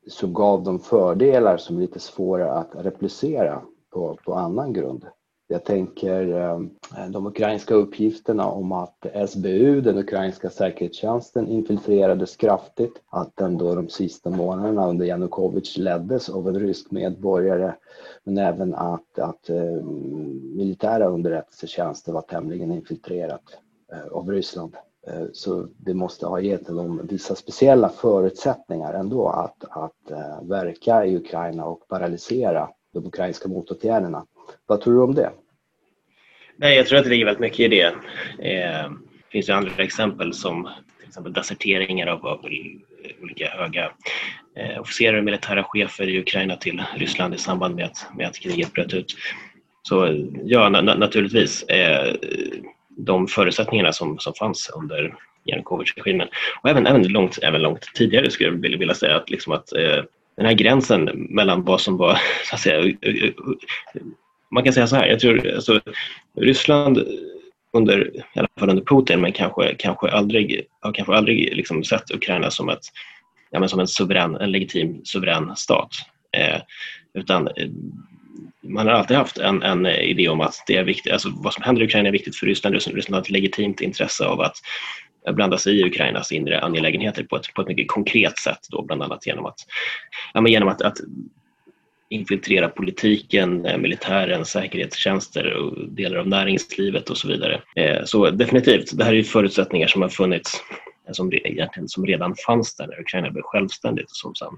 [0.07, 3.61] Så gav de fördelar som är lite svåra att replicera
[3.93, 5.05] på, på annan grund.
[5.49, 6.59] Jag tänker eh,
[7.09, 13.01] de ukrainska uppgifterna om att SBU, den ukrainska säkerhetstjänsten, infiltrerades kraftigt.
[13.09, 17.73] Att den då de sista månaderna under Janukovic leddes av en rysk medborgare.
[18.23, 19.83] Men även att, att eh,
[20.55, 23.43] militära underrättelsetjänster var tämligen infiltrerat
[23.93, 24.75] Eh, av Ryssland.
[25.07, 31.05] Eh, så det måste ha gett dem vissa speciella förutsättningar ändå att, att eh, verka
[31.05, 34.25] i Ukraina och paralysera de ukrainska motåtgärderna.
[34.65, 35.31] Vad tror du om det?
[36.57, 37.85] Nej, jag tror att det ligger väldigt mycket i det.
[38.39, 40.69] Eh, det finns ju andra exempel som
[40.99, 42.45] till exempel deserteringar av, av
[43.21, 43.91] olika höga
[44.55, 48.39] eh, officerare och militära chefer i Ukraina till Ryssland i samband med att, med att
[48.39, 49.15] kriget bröt ut.
[49.81, 51.63] Så ja, na, naturligtvis.
[51.63, 52.15] Eh,
[52.97, 56.27] de förutsättningarna som, som fanns under Janukovic-regimen
[56.61, 60.03] och även, även, långt, även långt tidigare skulle jag vilja säga att, liksom att eh,
[60.37, 62.95] den här gränsen mellan vad som var så att säga,
[64.51, 65.81] man kan säga så här, jag tror alltså,
[66.37, 67.03] Ryssland
[67.73, 72.11] under, i alla fall under Putin, men kanske, kanske aldrig, har kanske aldrig liksom sett
[72.11, 72.83] Ukraina som, ett,
[73.49, 75.91] ja, men som en, suverän, en legitim suverän stat.
[76.37, 76.61] Eh,
[77.13, 77.69] utan eh,
[78.67, 81.53] man har alltid haft en, en, eh, idé om att det är viktigt, alltså vad
[81.53, 82.75] som händer i Ukraina är viktigt för Ryssland.
[82.75, 84.55] Ryssland har ett legitimt intresse av att
[85.27, 88.81] eh, blanda sig i Ukrainas inre angelägenheter på ett, på ett mycket konkret sätt, då,
[88.81, 89.59] bland annat genom att,
[90.33, 90.97] ja, genom att, att
[92.09, 97.61] infiltrera politiken, eh, militären, säkerhetstjänster och delar av näringslivet och så vidare.
[97.75, 100.63] Eh, så definitivt, det här är förutsättningar som har funnits
[101.11, 101.31] som,
[101.87, 104.57] som redan fanns där när Ukraina blev självständigt och som sen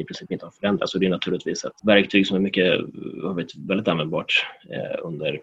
[0.00, 0.94] i princip inte har förändrats.
[0.94, 2.80] Och det är naturligtvis ett verktyg som är mycket,
[3.22, 4.46] har varit väldigt användbart
[5.02, 5.40] under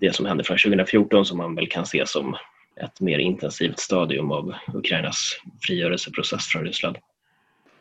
[0.00, 2.36] det som hände från 2014 som man väl kan se som
[2.76, 6.96] ett mer intensivt stadium av Ukrainas frigörelseprocess från Ryssland.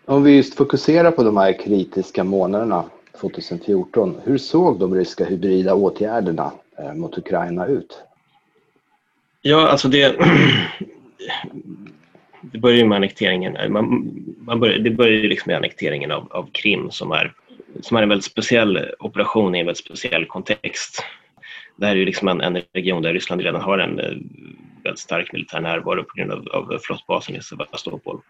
[0.06, 2.86] Om vi just fokuserar på de här kritiska månaderna
[3.22, 8.02] 2014, hur såg de ryska hybrida åtgärderna eh, mot Ukraina ut?
[9.42, 10.16] Ja, alltså det,
[12.52, 13.56] det börjar med annekteringen.
[13.56, 17.34] Eh, man, man börjar, det börjar liksom med annekteringen av, av Krim som är,
[17.82, 21.04] som är en väldigt speciell operation i en väldigt speciell kontext.
[21.76, 24.16] Det här är ju liksom en, en region där Ryssland redan har en eh,
[24.84, 28.22] väldigt stark militär närvaro på grund av, av flottbasen i Sevastopol.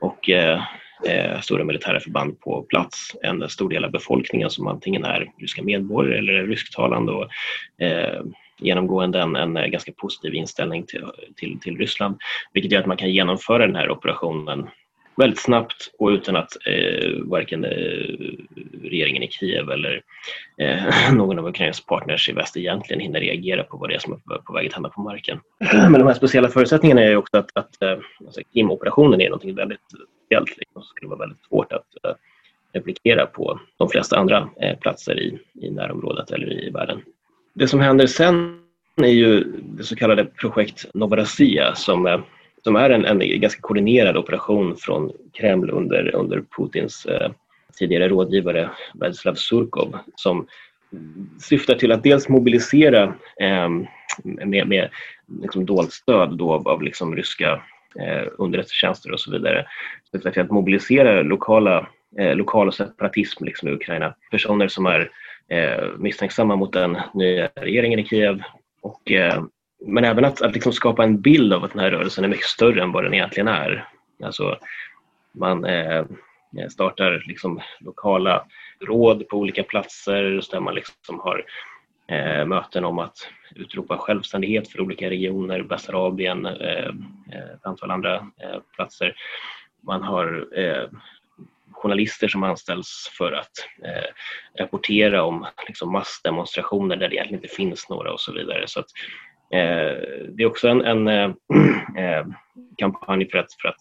[0.00, 0.62] Och eh,
[1.06, 3.16] eh, stora militära förband på plats.
[3.22, 7.28] En stor del av befolkningen som antingen är ryska medborgare eller är rysktalande och
[7.84, 8.22] eh,
[8.58, 11.04] genomgående en, en eh, ganska positiv inställning till,
[11.36, 12.16] till, till Ryssland,
[12.52, 14.68] vilket gör att man kan genomföra den här operationen
[15.16, 17.70] väldigt snabbt och utan att eh, varken eh,
[18.82, 20.02] regeringen i Kiev eller
[20.58, 24.12] eh, någon av Ukrainas partners i väst egentligen hinner reagera på vad det är som
[24.12, 25.40] är på väg att hända på marken.
[25.72, 29.44] Men de här speciella förutsättningarna är ju också att, att eh, alltså, Krim-operationen är något
[29.44, 29.80] väldigt
[30.24, 32.14] speciellt liksom, som skulle vara väldigt svårt att eh,
[32.72, 34.48] replikera på de flesta andra
[34.80, 37.02] platser i, i närområdet eller i världen.
[37.58, 38.58] Det som händer sen
[39.02, 42.20] är ju det så kallade projekt Novorossiya som eh,
[42.66, 47.30] som är en, en ganska koordinerad operation från Kreml under, under Putins eh,
[47.78, 50.46] tidigare rådgivare Vladislav Surkov som
[51.40, 53.02] syftar till att dels mobilisera
[53.40, 53.68] eh,
[54.24, 54.88] med, med
[55.42, 57.62] liksom dolt stöd då av, av liksom ryska
[58.00, 59.66] eh, underrättelsetjänster och så vidare.
[60.12, 64.14] Syftar till att mobilisera lokala, eh, lokal separatism liksom i Ukraina.
[64.30, 65.06] Personer som är eh,
[65.48, 68.42] Eh, misstänksamma mot den nya regeringen i Kiev
[68.80, 69.44] och eh,
[69.80, 72.46] men även att, att liksom skapa en bild av att den här rörelsen är mycket
[72.46, 73.88] större än vad den egentligen är.
[74.22, 74.58] Alltså,
[75.32, 76.04] man eh,
[76.70, 78.44] startar liksom lokala
[78.80, 81.44] råd på olika platser där man liksom har
[82.08, 86.90] eh, möten om att utropa självständighet för olika regioner, Bessarabien, eh,
[87.32, 89.14] eh, ett antal andra eh, platser.
[89.80, 90.48] Man har
[91.76, 93.52] journalister som anställs för att
[93.84, 98.64] eh, rapportera om liksom, massdemonstrationer där det egentligen inte finns några och så vidare.
[98.66, 98.86] Så att,
[99.52, 101.30] eh, det är också en, en eh,
[101.96, 102.26] eh
[102.76, 103.80] kampanj för att, för att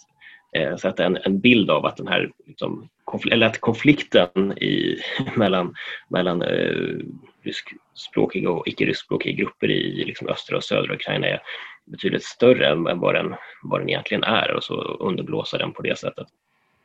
[0.58, 5.02] eh, sätta en, en bild av att den här liksom, konfl eller att konflikten i,
[5.36, 5.76] mellan,
[6.10, 6.98] mellan eh,
[7.43, 11.41] ryskspråkiga och icke-ryskspråkiga grupper i liksom, östra och södra Ukraina är
[11.86, 16.00] betydligt större än vad den, vad den egentligen är och så underblåsa den på det
[16.00, 16.28] sättet.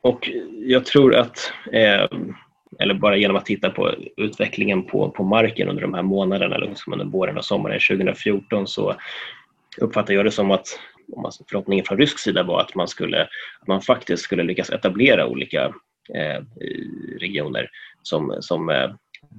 [0.03, 0.31] Och
[0.67, 2.07] jag tror att, eh,
[2.79, 6.67] eller bara genom att titta på utvecklingen på, på marken under de här månaderna, eller
[6.67, 8.95] liksom under våren och sommaren 2014, så
[9.79, 10.81] uppfattar jag det som att
[11.49, 13.23] förhoppningen från rysk sida var att man, skulle,
[13.61, 15.65] att man faktiskt skulle lyckas etablera olika
[16.15, 16.45] eh,
[17.19, 17.71] regioner
[18.03, 18.91] som, som eh,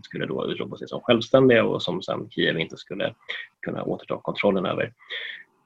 [0.03, 3.13] skulle då utropa sig som självständiga och som sen Kiev inte skulle
[3.61, 4.93] kunna återta kontrollen över.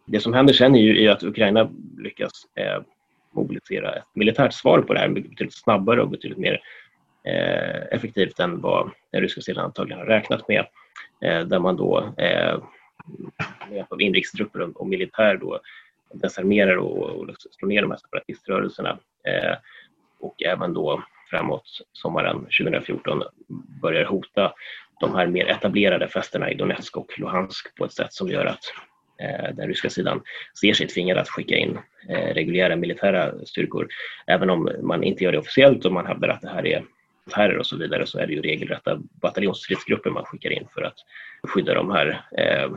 [0.05, 2.81] Det som händer sen är ju att Ukraina lyckas eh,
[3.35, 6.61] mobilisera ett militärt svar på det här betydligt snabbare och betydligt mer
[7.23, 10.65] eh, effektivt än vad den ryska sidan antagligen har räknat med.
[11.21, 12.59] Eh, där man då eh,
[13.69, 15.59] med hjälp av inrikestrupper och, och militär då
[16.13, 19.57] desarmerar och, och slår ner de här separatiströrelserna eh,
[20.19, 23.23] och även då framåt sommaren 2014
[23.81, 24.53] börjar hota
[24.99, 28.63] de här mer etablerade fästena i Donetsk och Luhansk på ett sätt som gör att
[29.17, 30.21] Eh, den ryska sidan
[30.61, 33.87] ser sig tvingade att skicka in eh, reguljära militära styrkor.
[34.27, 36.83] Även om man inte gör det officiellt och man hävdar att det här är
[37.33, 40.95] terror och så vidare så är det ju regelrätta bataljonsstridsgrupper man skickar in för att
[41.47, 42.71] skydda de här eh,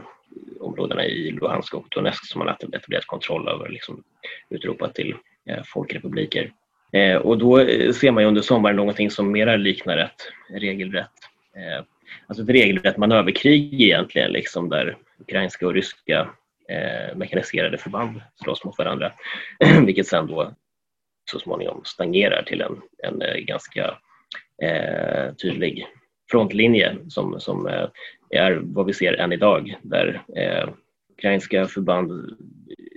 [0.60, 4.02] områdena i Luhansk och Donetsk som man har etablerat kontroll över, liksom
[4.50, 5.14] utropat till
[5.46, 6.52] eh, folkrepubliker.
[6.92, 11.10] Eh, och då eh, ser man ju under sommaren någonting som mera liknar ett regelrätt
[11.56, 11.84] eh,
[12.26, 16.30] alltså ett regelrätt manöverkrig egentligen, liksom där ukrainska och ryska
[16.68, 19.12] eh, mekaniserade förband slåss mot varandra,
[19.86, 20.54] vilket sen då
[21.30, 23.98] så småningom stagnerar till en, en eh, ganska
[24.62, 25.86] eh, tydlig
[26.30, 27.88] frontlinje som, som eh,
[28.30, 30.68] är vad vi ser än idag, där eh,
[31.18, 32.10] ukrainska förband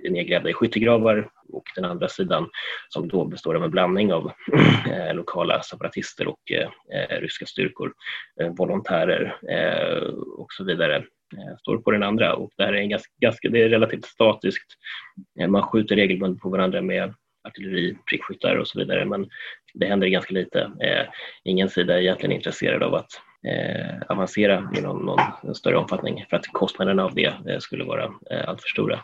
[0.03, 2.49] är nedgrävda i skyttegravar och den andra sidan
[2.89, 4.31] som då består av en blandning av
[4.91, 7.93] eh, lokala separatister och eh, eh, ryska styrkor,
[8.41, 11.03] eh, volontärer eh, och så vidare.
[11.37, 14.67] Eh, står på den andra och det här är, ganska, ganska, det är relativt statiskt.
[15.39, 17.13] Eh, man skjuter regelbundet på varandra med
[17.43, 19.29] artilleri, prickskyttar och så vidare men
[19.73, 20.59] det händer ganska lite.
[20.61, 21.07] Eh,
[21.43, 23.21] ingen sida är egentligen intresserad av att
[24.07, 28.11] avancera i någon, någon, större omfattning för att kostnaderna av det skulle vara
[28.47, 28.99] alltför stora.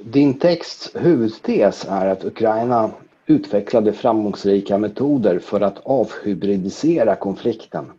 [0.00, 2.90] Din texts huvudtes är att Ukraina
[3.26, 7.92] utvecklade framgångsrika metoder för att avhybridisera konflikten.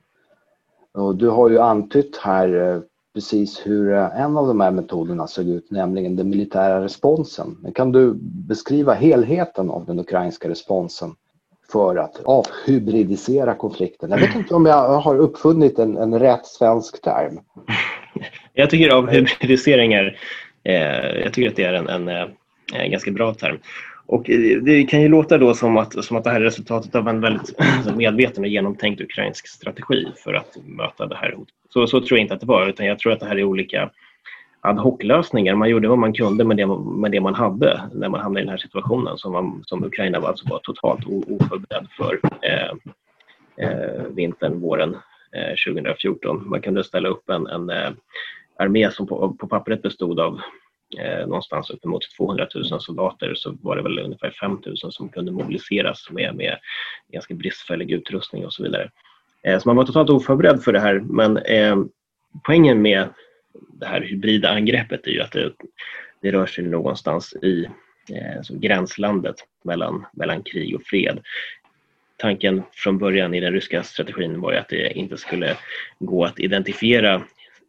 [0.93, 2.81] Och du har ju antytt här
[3.13, 7.57] precis hur eh, en av de här metoderna såg ut, nämligen den militära responsen.
[7.75, 11.15] Kan du beskriva helheten av den ukrainska responsen
[11.71, 14.11] för att avhybridisera konflikten?
[14.11, 17.39] Jag vet inte om jag har uppfunnit en, en rätt svensk term.
[18.55, 20.17] Jag tycker avhybridisering är
[20.63, 22.07] Eh, jag tycker att det är en, en,
[22.73, 23.59] en, ganska bra term.
[24.05, 24.23] Och
[24.61, 27.21] det kan ju låta då som att, som att det här är resultatet av en
[27.21, 31.55] väldigt alltså medveten och genomtänkt ukrainsk strategi för att möta det här hotet.
[31.69, 33.43] Så, så tror jag inte att det var, utan jag tror att det här är
[33.43, 33.89] olika
[34.61, 35.55] ad hoc-lösningar.
[35.55, 38.45] Man gjorde vad man kunde med det, med det man hade när man hamnade i
[38.45, 42.71] den här situationen som, man, som Ukraina var, alltså var totalt oförberedd för eh,
[43.67, 44.97] eh, vintern, våren
[45.35, 46.49] eh, 2014.
[46.49, 47.91] Man kunde ställa upp en, en eh,
[48.59, 50.39] armé som på, på pappret bestod av
[50.99, 55.31] eh, någonstans uppemot 200 000 soldater så var det väl ungefär 5 000 som kunde
[55.31, 56.57] mobiliseras med, med
[57.11, 58.89] ganska bristfällig utrustning och så vidare.
[59.43, 61.77] Eh, så man var totalt oförberedd för det här men eh,
[62.45, 63.09] poängen med
[63.73, 65.51] det här hybrida angreppet är ju att det,
[66.21, 67.65] det rör sig någonstans i
[68.09, 71.19] eh, gränslandet mellan, mellan krig och fred
[72.23, 75.57] tanken från början i den ryska strategin var ju att det inte skulle
[75.99, 77.21] gå att identifiera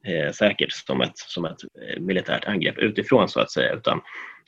[0.04, 4.00] eh, säkert som ett, som ett eh, militärt angrepp utifrån så att säga utan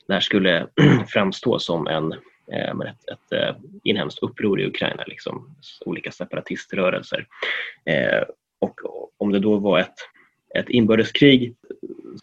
[0.07, 0.67] det här skulle
[1.07, 2.13] framstå som en,
[2.51, 5.55] eh, ett, ett eh, inhemskt uppror i Ukraina, liksom,
[5.85, 7.27] olika separatiströrelser.
[7.85, 8.23] Eh,
[8.59, 8.79] och
[9.17, 9.95] om det då var ett,
[10.55, 11.55] ett inbördeskrig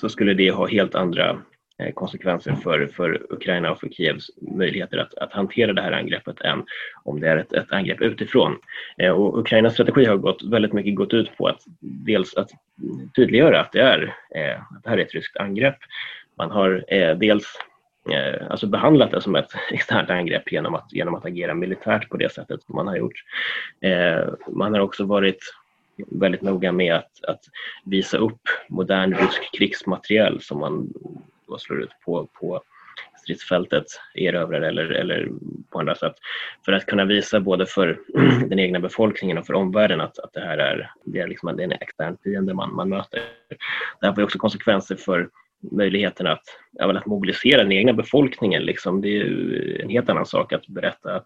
[0.01, 1.43] så skulle det ha helt andra
[1.79, 6.41] Eh, konsekvenser för, för Ukraina och för Kievs möjligheter att, att hantera det här angreppet
[6.41, 6.65] än
[7.05, 8.59] om det är ett, ett angrepp utifrån.
[8.99, 12.51] Eh, och Ukrainas strategi har gått, väldigt mycket gått ut på att dels att
[13.17, 15.77] tydliggöra att det, är, eh, att det här är ett ryskt angrepp.
[16.39, 17.45] Man har eh, dels
[18.11, 22.17] eh, alltså behandlat det som ett externt angrepp genom att, genom att agera militärt på
[22.17, 23.25] det sättet som man har gjort.
[23.81, 25.55] Eh, man har också varit
[26.11, 27.41] väldigt noga med att, att
[27.85, 30.93] visa upp modern rysk krigsmateriel som man
[31.47, 32.63] då slår ut på, på
[33.25, 33.85] stridsfältet
[34.15, 35.29] erövrar eller, eller
[35.71, 36.15] på andra sätt.
[36.65, 38.01] För att kunna visa både för
[38.49, 41.63] den egna befolkningen och för omvärlden att, att det här är, det är, liksom, det
[41.63, 43.23] är en extern fiende man, man möter.
[44.01, 45.29] Det här får också konsekvenser för
[45.73, 46.43] möjligheten att,
[46.73, 48.63] ja, att mobilisera den egna befolkningen.
[48.63, 49.01] Liksom.
[49.01, 51.23] Det är ju en helt annan sak att berätta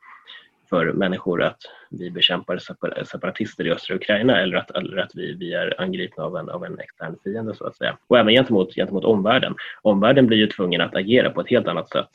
[0.69, 1.59] för människor att
[1.91, 2.59] vi bekämpar
[3.05, 6.65] separatister i östra Ukraina eller att, eller att vi, vi är angripna av en, av
[6.65, 7.99] en extern fiende så att säga.
[8.07, 9.55] Och även gentemot, gentemot omvärlden.
[9.83, 12.11] Omvärlden blir ju tvungen att agera på ett helt annat sätt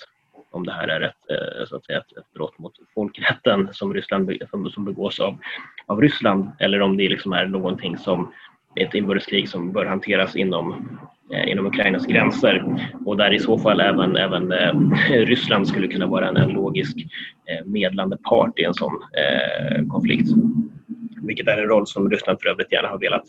[0.51, 3.93] om det här är ett, eh, så att säga, ett, ett brott mot folkrätten som,
[3.93, 5.37] Ryssland, som, som begås av,
[5.85, 8.33] av Ryssland eller om det liksom är någonting som
[8.75, 10.99] ett inbördeskrig som bör hanteras inom,
[11.33, 12.65] Eh, inom Ukrainas gränser
[13.05, 14.73] och där i så fall även, även eh,
[15.09, 16.97] Ryssland skulle kunna vara en, en logisk
[17.45, 19.01] eh, medlande part i en sån
[19.91, 20.29] konflikt.
[21.21, 23.23] Vilket är en roll som Ryssland för övrigt gärna har velat,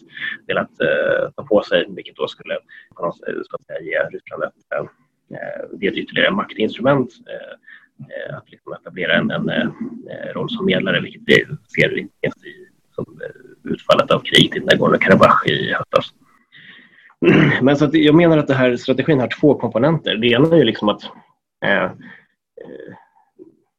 [0.46, 2.58] velat eh, ta på sig, vilket då skulle
[2.96, 7.10] så att säga, ge Ryssland ett, ett ytterligare maktinstrument
[8.30, 9.72] att liksom etablera en, en
[10.34, 11.44] roll som medlare, vilket vi
[11.74, 13.20] ser inte minst i som
[13.64, 16.14] utfallet av kriget i Nagorno-Karabach i höstas.
[17.62, 20.16] Men så att jag menar att den här strategin har två komponenter.
[20.16, 21.02] Det ena är liksom att
[21.64, 21.90] eh,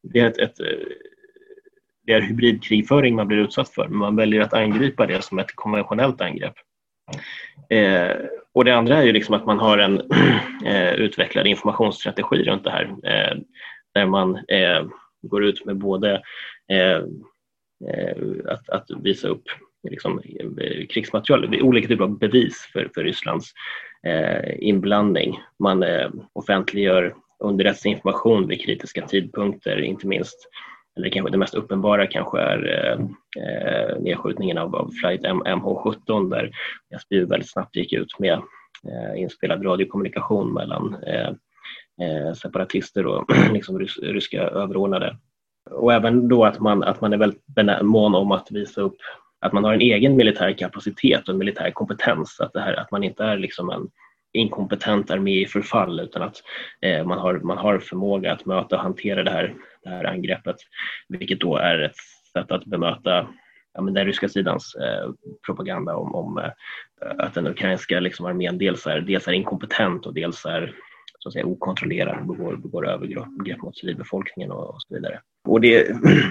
[0.04, 0.58] det är ett, ett
[2.06, 5.56] det är hybridkrigföring man blir utsatt för, men man väljer att angripa det som ett
[5.56, 6.56] konventionellt angrepp.
[7.70, 8.16] Eh,
[8.54, 10.02] och det andra är ju liksom att man har en
[10.66, 13.38] eh, utvecklad informationsstrategi runt det här, eh,
[13.94, 14.86] där man eh,
[15.22, 16.22] går ut med både
[16.68, 17.04] Eh,
[17.90, 19.44] eh att, att visa upp
[19.90, 20.22] liksom,
[20.62, 23.54] eh, krigsmaterial, olika typer av bevis för, för Rysslands
[24.08, 25.40] eh, inblandning.
[25.60, 30.50] Man eh, offentliggör underrättelseinformation vid kritiska tidpunkter, inte minst
[30.98, 33.00] eller kanske det mest uppenbara kanske är eh,
[33.44, 36.52] eh nedskjutningen av, av flight MH17 där
[37.00, 38.34] SBU väldigt snabbt gick ut med
[38.88, 41.30] eh, inspelad radiokommunikation mellan eh,
[42.02, 45.18] eh separatister och liksom rys ryska överordnade
[45.72, 48.98] och även då att man, att man är väldigt mån om att visa upp
[49.42, 52.40] att man har en egen militär kapacitet och en militär kompetens.
[52.40, 53.88] Att, det här, att man inte är liksom en
[54.34, 56.44] inkompetent armé i förfall utan att
[56.82, 60.56] eh, man, har, man har förmåga att möta och hantera det här, det här angreppet.
[61.10, 61.96] Vilket då är ett
[62.34, 63.28] sätt att bemöta
[63.74, 65.12] ja, men den ryska sidans eh,
[65.46, 66.52] propaganda om, om eh,
[67.18, 70.76] att den ukrainska liksom, armén dels är, dels är inkompetent och dels är
[71.20, 75.22] så att säga, okontrollerad och begår, begår övergrepp mot civilbefolkningen och, och så vidare.
[75.46, 75.88] Och det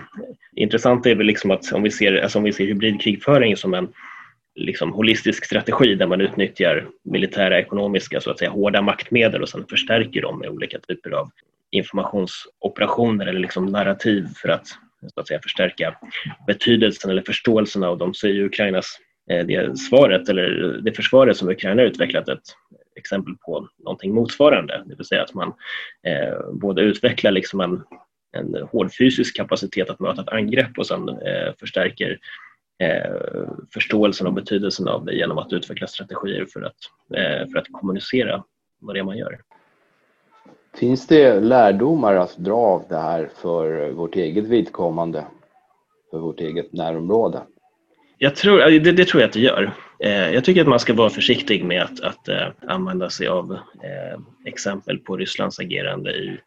[0.56, 3.88] intressanta är väl liksom att om vi ser, alltså om vi ser hybridkrigföring som en
[4.54, 9.66] liksom holistisk strategi där man utnyttjar militära, ekonomiska, så att säga hårda maktmedel och sen
[9.70, 11.30] förstärker dem med olika typer av
[11.70, 14.66] informationsoperationer eller liksom narrativ för att,
[15.14, 15.96] så att säga, förstärka
[16.46, 18.98] betydelsen eller förståelsen av dem så är ju Ukrainas
[19.30, 22.42] eh, det svaret eller det försvaret som Ukraina har utvecklat ett
[22.96, 24.82] exempel på någonting motsvarande.
[24.86, 25.52] Det vill säga att man
[26.06, 27.82] eh, både utvecklar liksom en
[28.34, 32.18] en hård fysisk kapacitet att möta ett angrepp och sen eh, förstärker
[32.78, 36.76] eh, förståelsen och betydelsen av det genom att utveckla strategier för att,
[37.14, 38.44] eh, för att kommunicera
[38.80, 39.40] vad det är man gör.
[40.74, 45.24] Finns det lärdomar att dra av det här för vårt eget vidkommande,
[46.10, 47.42] för vårt eget närområde?
[48.18, 49.72] Jag tror, det, det, tror jag att det gör.
[50.32, 52.28] Jag tycker att man ska vara försiktig med att, att
[52.66, 53.58] använda sig av
[54.44, 56.40] exempel på Rysslands agerande i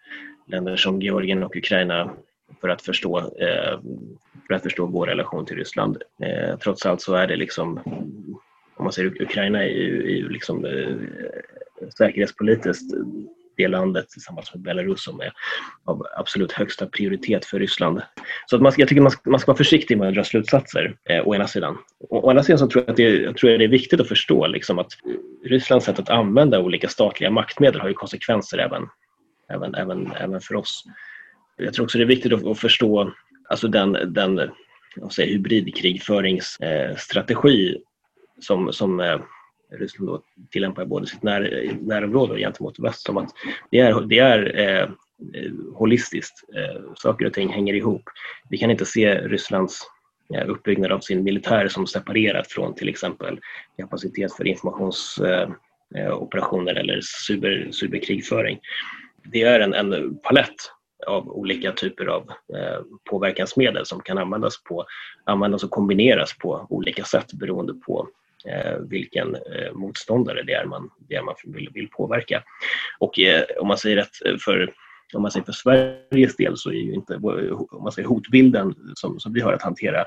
[0.47, 2.09] länder som Georgien och Ukraina
[2.61, 3.79] för att förstå, eh,
[4.47, 5.97] för att förstå vår relation till Ryssland.
[6.21, 7.79] Eh, trots allt så är det liksom,
[8.77, 10.95] om man säger Ukraina är ju, är ju liksom eh,
[11.97, 12.93] säkerhetspolitiskt
[13.57, 15.31] det landet tillsammans med Belarus som är
[15.85, 18.01] av absolut högsta prioritet för Ryssland.
[18.45, 20.23] Så att man ska, jag tycker man ska, man ska vara försiktig med att dra
[20.23, 21.77] slutsatser, eh, å ena sidan.
[22.09, 24.01] Å, å andra sidan så tror jag att det, jag tror att det är viktigt
[24.01, 24.91] att förstå liksom, att
[25.45, 28.83] Rysslands sätt att använda olika statliga maktmedel har ju konsekvenser även
[29.53, 30.83] även, även, även för oss.
[31.57, 33.13] Jag tror också det är viktigt att, att förstå
[33.49, 34.49] alltså den, den
[35.11, 37.75] säger, hybridkrigföringsstrategi eh,
[38.39, 39.19] som, som eh,
[39.71, 43.05] Ryssland då tillämpar både sitt när, närområde och gentemot väst.
[43.05, 43.29] Som att
[43.71, 44.89] det är, det är eh,
[45.73, 46.43] holistiskt.
[46.55, 48.03] Eh, saker och ting hänger ihop.
[48.49, 49.81] Vi kan inte se Rysslands
[50.35, 53.39] eh, uppbyggnad av sin militär som separerat från till exempel
[53.77, 58.59] kapacitet för informationsoperationer eh, eh eller cyber, cyberkrigföring
[59.31, 60.71] det är en, en palett
[61.07, 64.85] av olika typer av eh, påverkansmedel som kan användas, på,
[65.23, 68.07] användas och kombineras på olika sätt beroende på
[68.45, 72.43] eh, vilken eh, motståndare det är man, det är man vill, vill påverka.
[72.99, 74.73] Och eh, om man säger att eh, för
[75.13, 79.19] om man säger för Sveriges del så är ju inte om man säger hotbilden som,
[79.19, 80.05] som vi har att hantera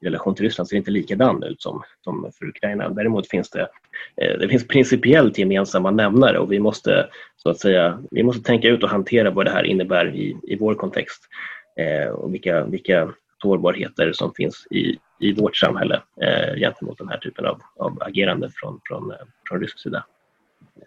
[0.00, 2.88] i relation till Ryssland ser inte likadan ut som, som för Ukraina.
[2.88, 3.68] Däremot finns det,
[4.16, 8.68] eh, det finns principiellt gemensamma nämnare och vi måste så att säga, vi måste tänka
[8.68, 11.28] ut och hantera vad det här innebär i, i vår kontext
[11.76, 17.18] eh, och vilka, vilka sårbarheter som finns i, i vårt samhälle eh, gentemot den här
[17.18, 19.16] typen av, av agerande från, från, eh,
[19.48, 20.04] från rysk sida.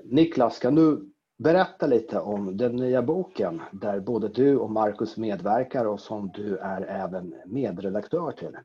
[0.03, 5.85] Niklas, kan du berätta lite om den nya boken där både du och Marcus medverkar
[5.85, 8.57] och som du är även medredaktör till?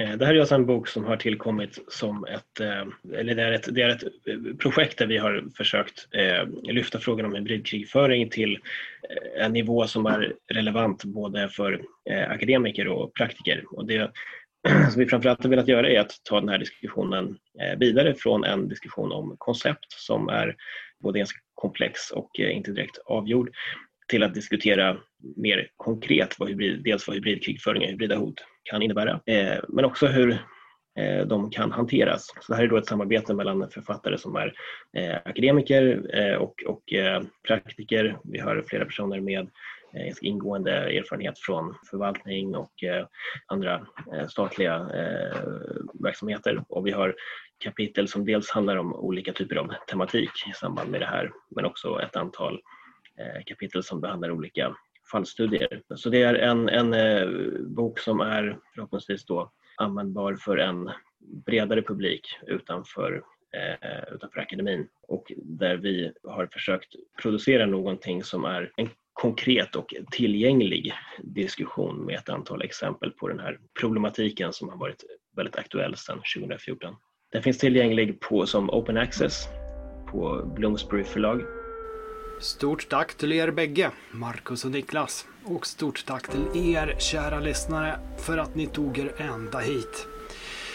[0.00, 3.42] Eh, det här är alltså en bok som har tillkommit som ett, eh, eller det
[3.42, 6.08] är ett, det är ett eh, projekt där vi har försökt
[6.62, 8.58] lyfta frågan om hybridkrigföring till
[9.38, 11.82] en nivå som är relevant både för
[12.28, 13.64] akademiker och praktiker.
[13.70, 14.10] Och det
[14.92, 17.36] som vi framförallt har velat göra är att ta den här diskussionen
[17.78, 20.56] vidare från en diskussion om koncept som är
[21.00, 23.50] både ganska komplex och eh, inte direkt avgjord
[24.08, 24.96] till att diskutera
[25.36, 30.06] mer konkret vad hybrid, dels vad hybridkrigföring och hybrida hot kan innebära, eh, men också
[30.06, 30.30] hur
[30.98, 32.26] eh, de kan hanteras.
[32.40, 34.54] Så det här är då ett samarbete mellan författare som är
[35.24, 35.84] akademiker
[36.38, 36.82] och, och
[37.46, 38.18] praktiker.
[38.24, 39.48] Vi har flera personer med
[39.92, 42.72] ganska ingående erfarenhet från förvaltning och
[43.46, 43.86] andra
[44.28, 44.90] statliga
[45.94, 46.64] verksamheter.
[46.68, 47.14] Och vi har
[47.64, 51.64] kapitel som dels handlar om olika typer av tematik i samband med det här, men
[51.64, 52.54] också ett antal
[53.18, 54.76] eh, kapitel som behandlar olika
[55.10, 55.82] fallstudier.
[55.94, 57.28] Så det är en, en eh,
[57.60, 60.90] bok som är förhoppningsvis då användbar för en
[61.46, 63.22] bredare publik utanför,
[63.54, 69.94] eh, utanför akademin och där vi har försökt producera någonting som är en konkret och
[70.10, 75.04] tillgänglig diskussion med ett antal exempel på den här problematiken som har varit
[75.36, 76.96] väldigt aktuell sedan 2014.
[77.34, 79.48] Den finns tillgänglig på, som open access
[80.10, 81.42] på Bloomsbury förlag
[82.40, 85.26] Stort tack till er bägge, Marcus och Niklas.
[85.44, 90.06] Och stort tack till er, kära lyssnare, för att ni tog er ända hit.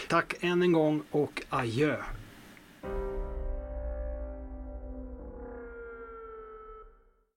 [0.08, 1.96] Tack än en gång och adjö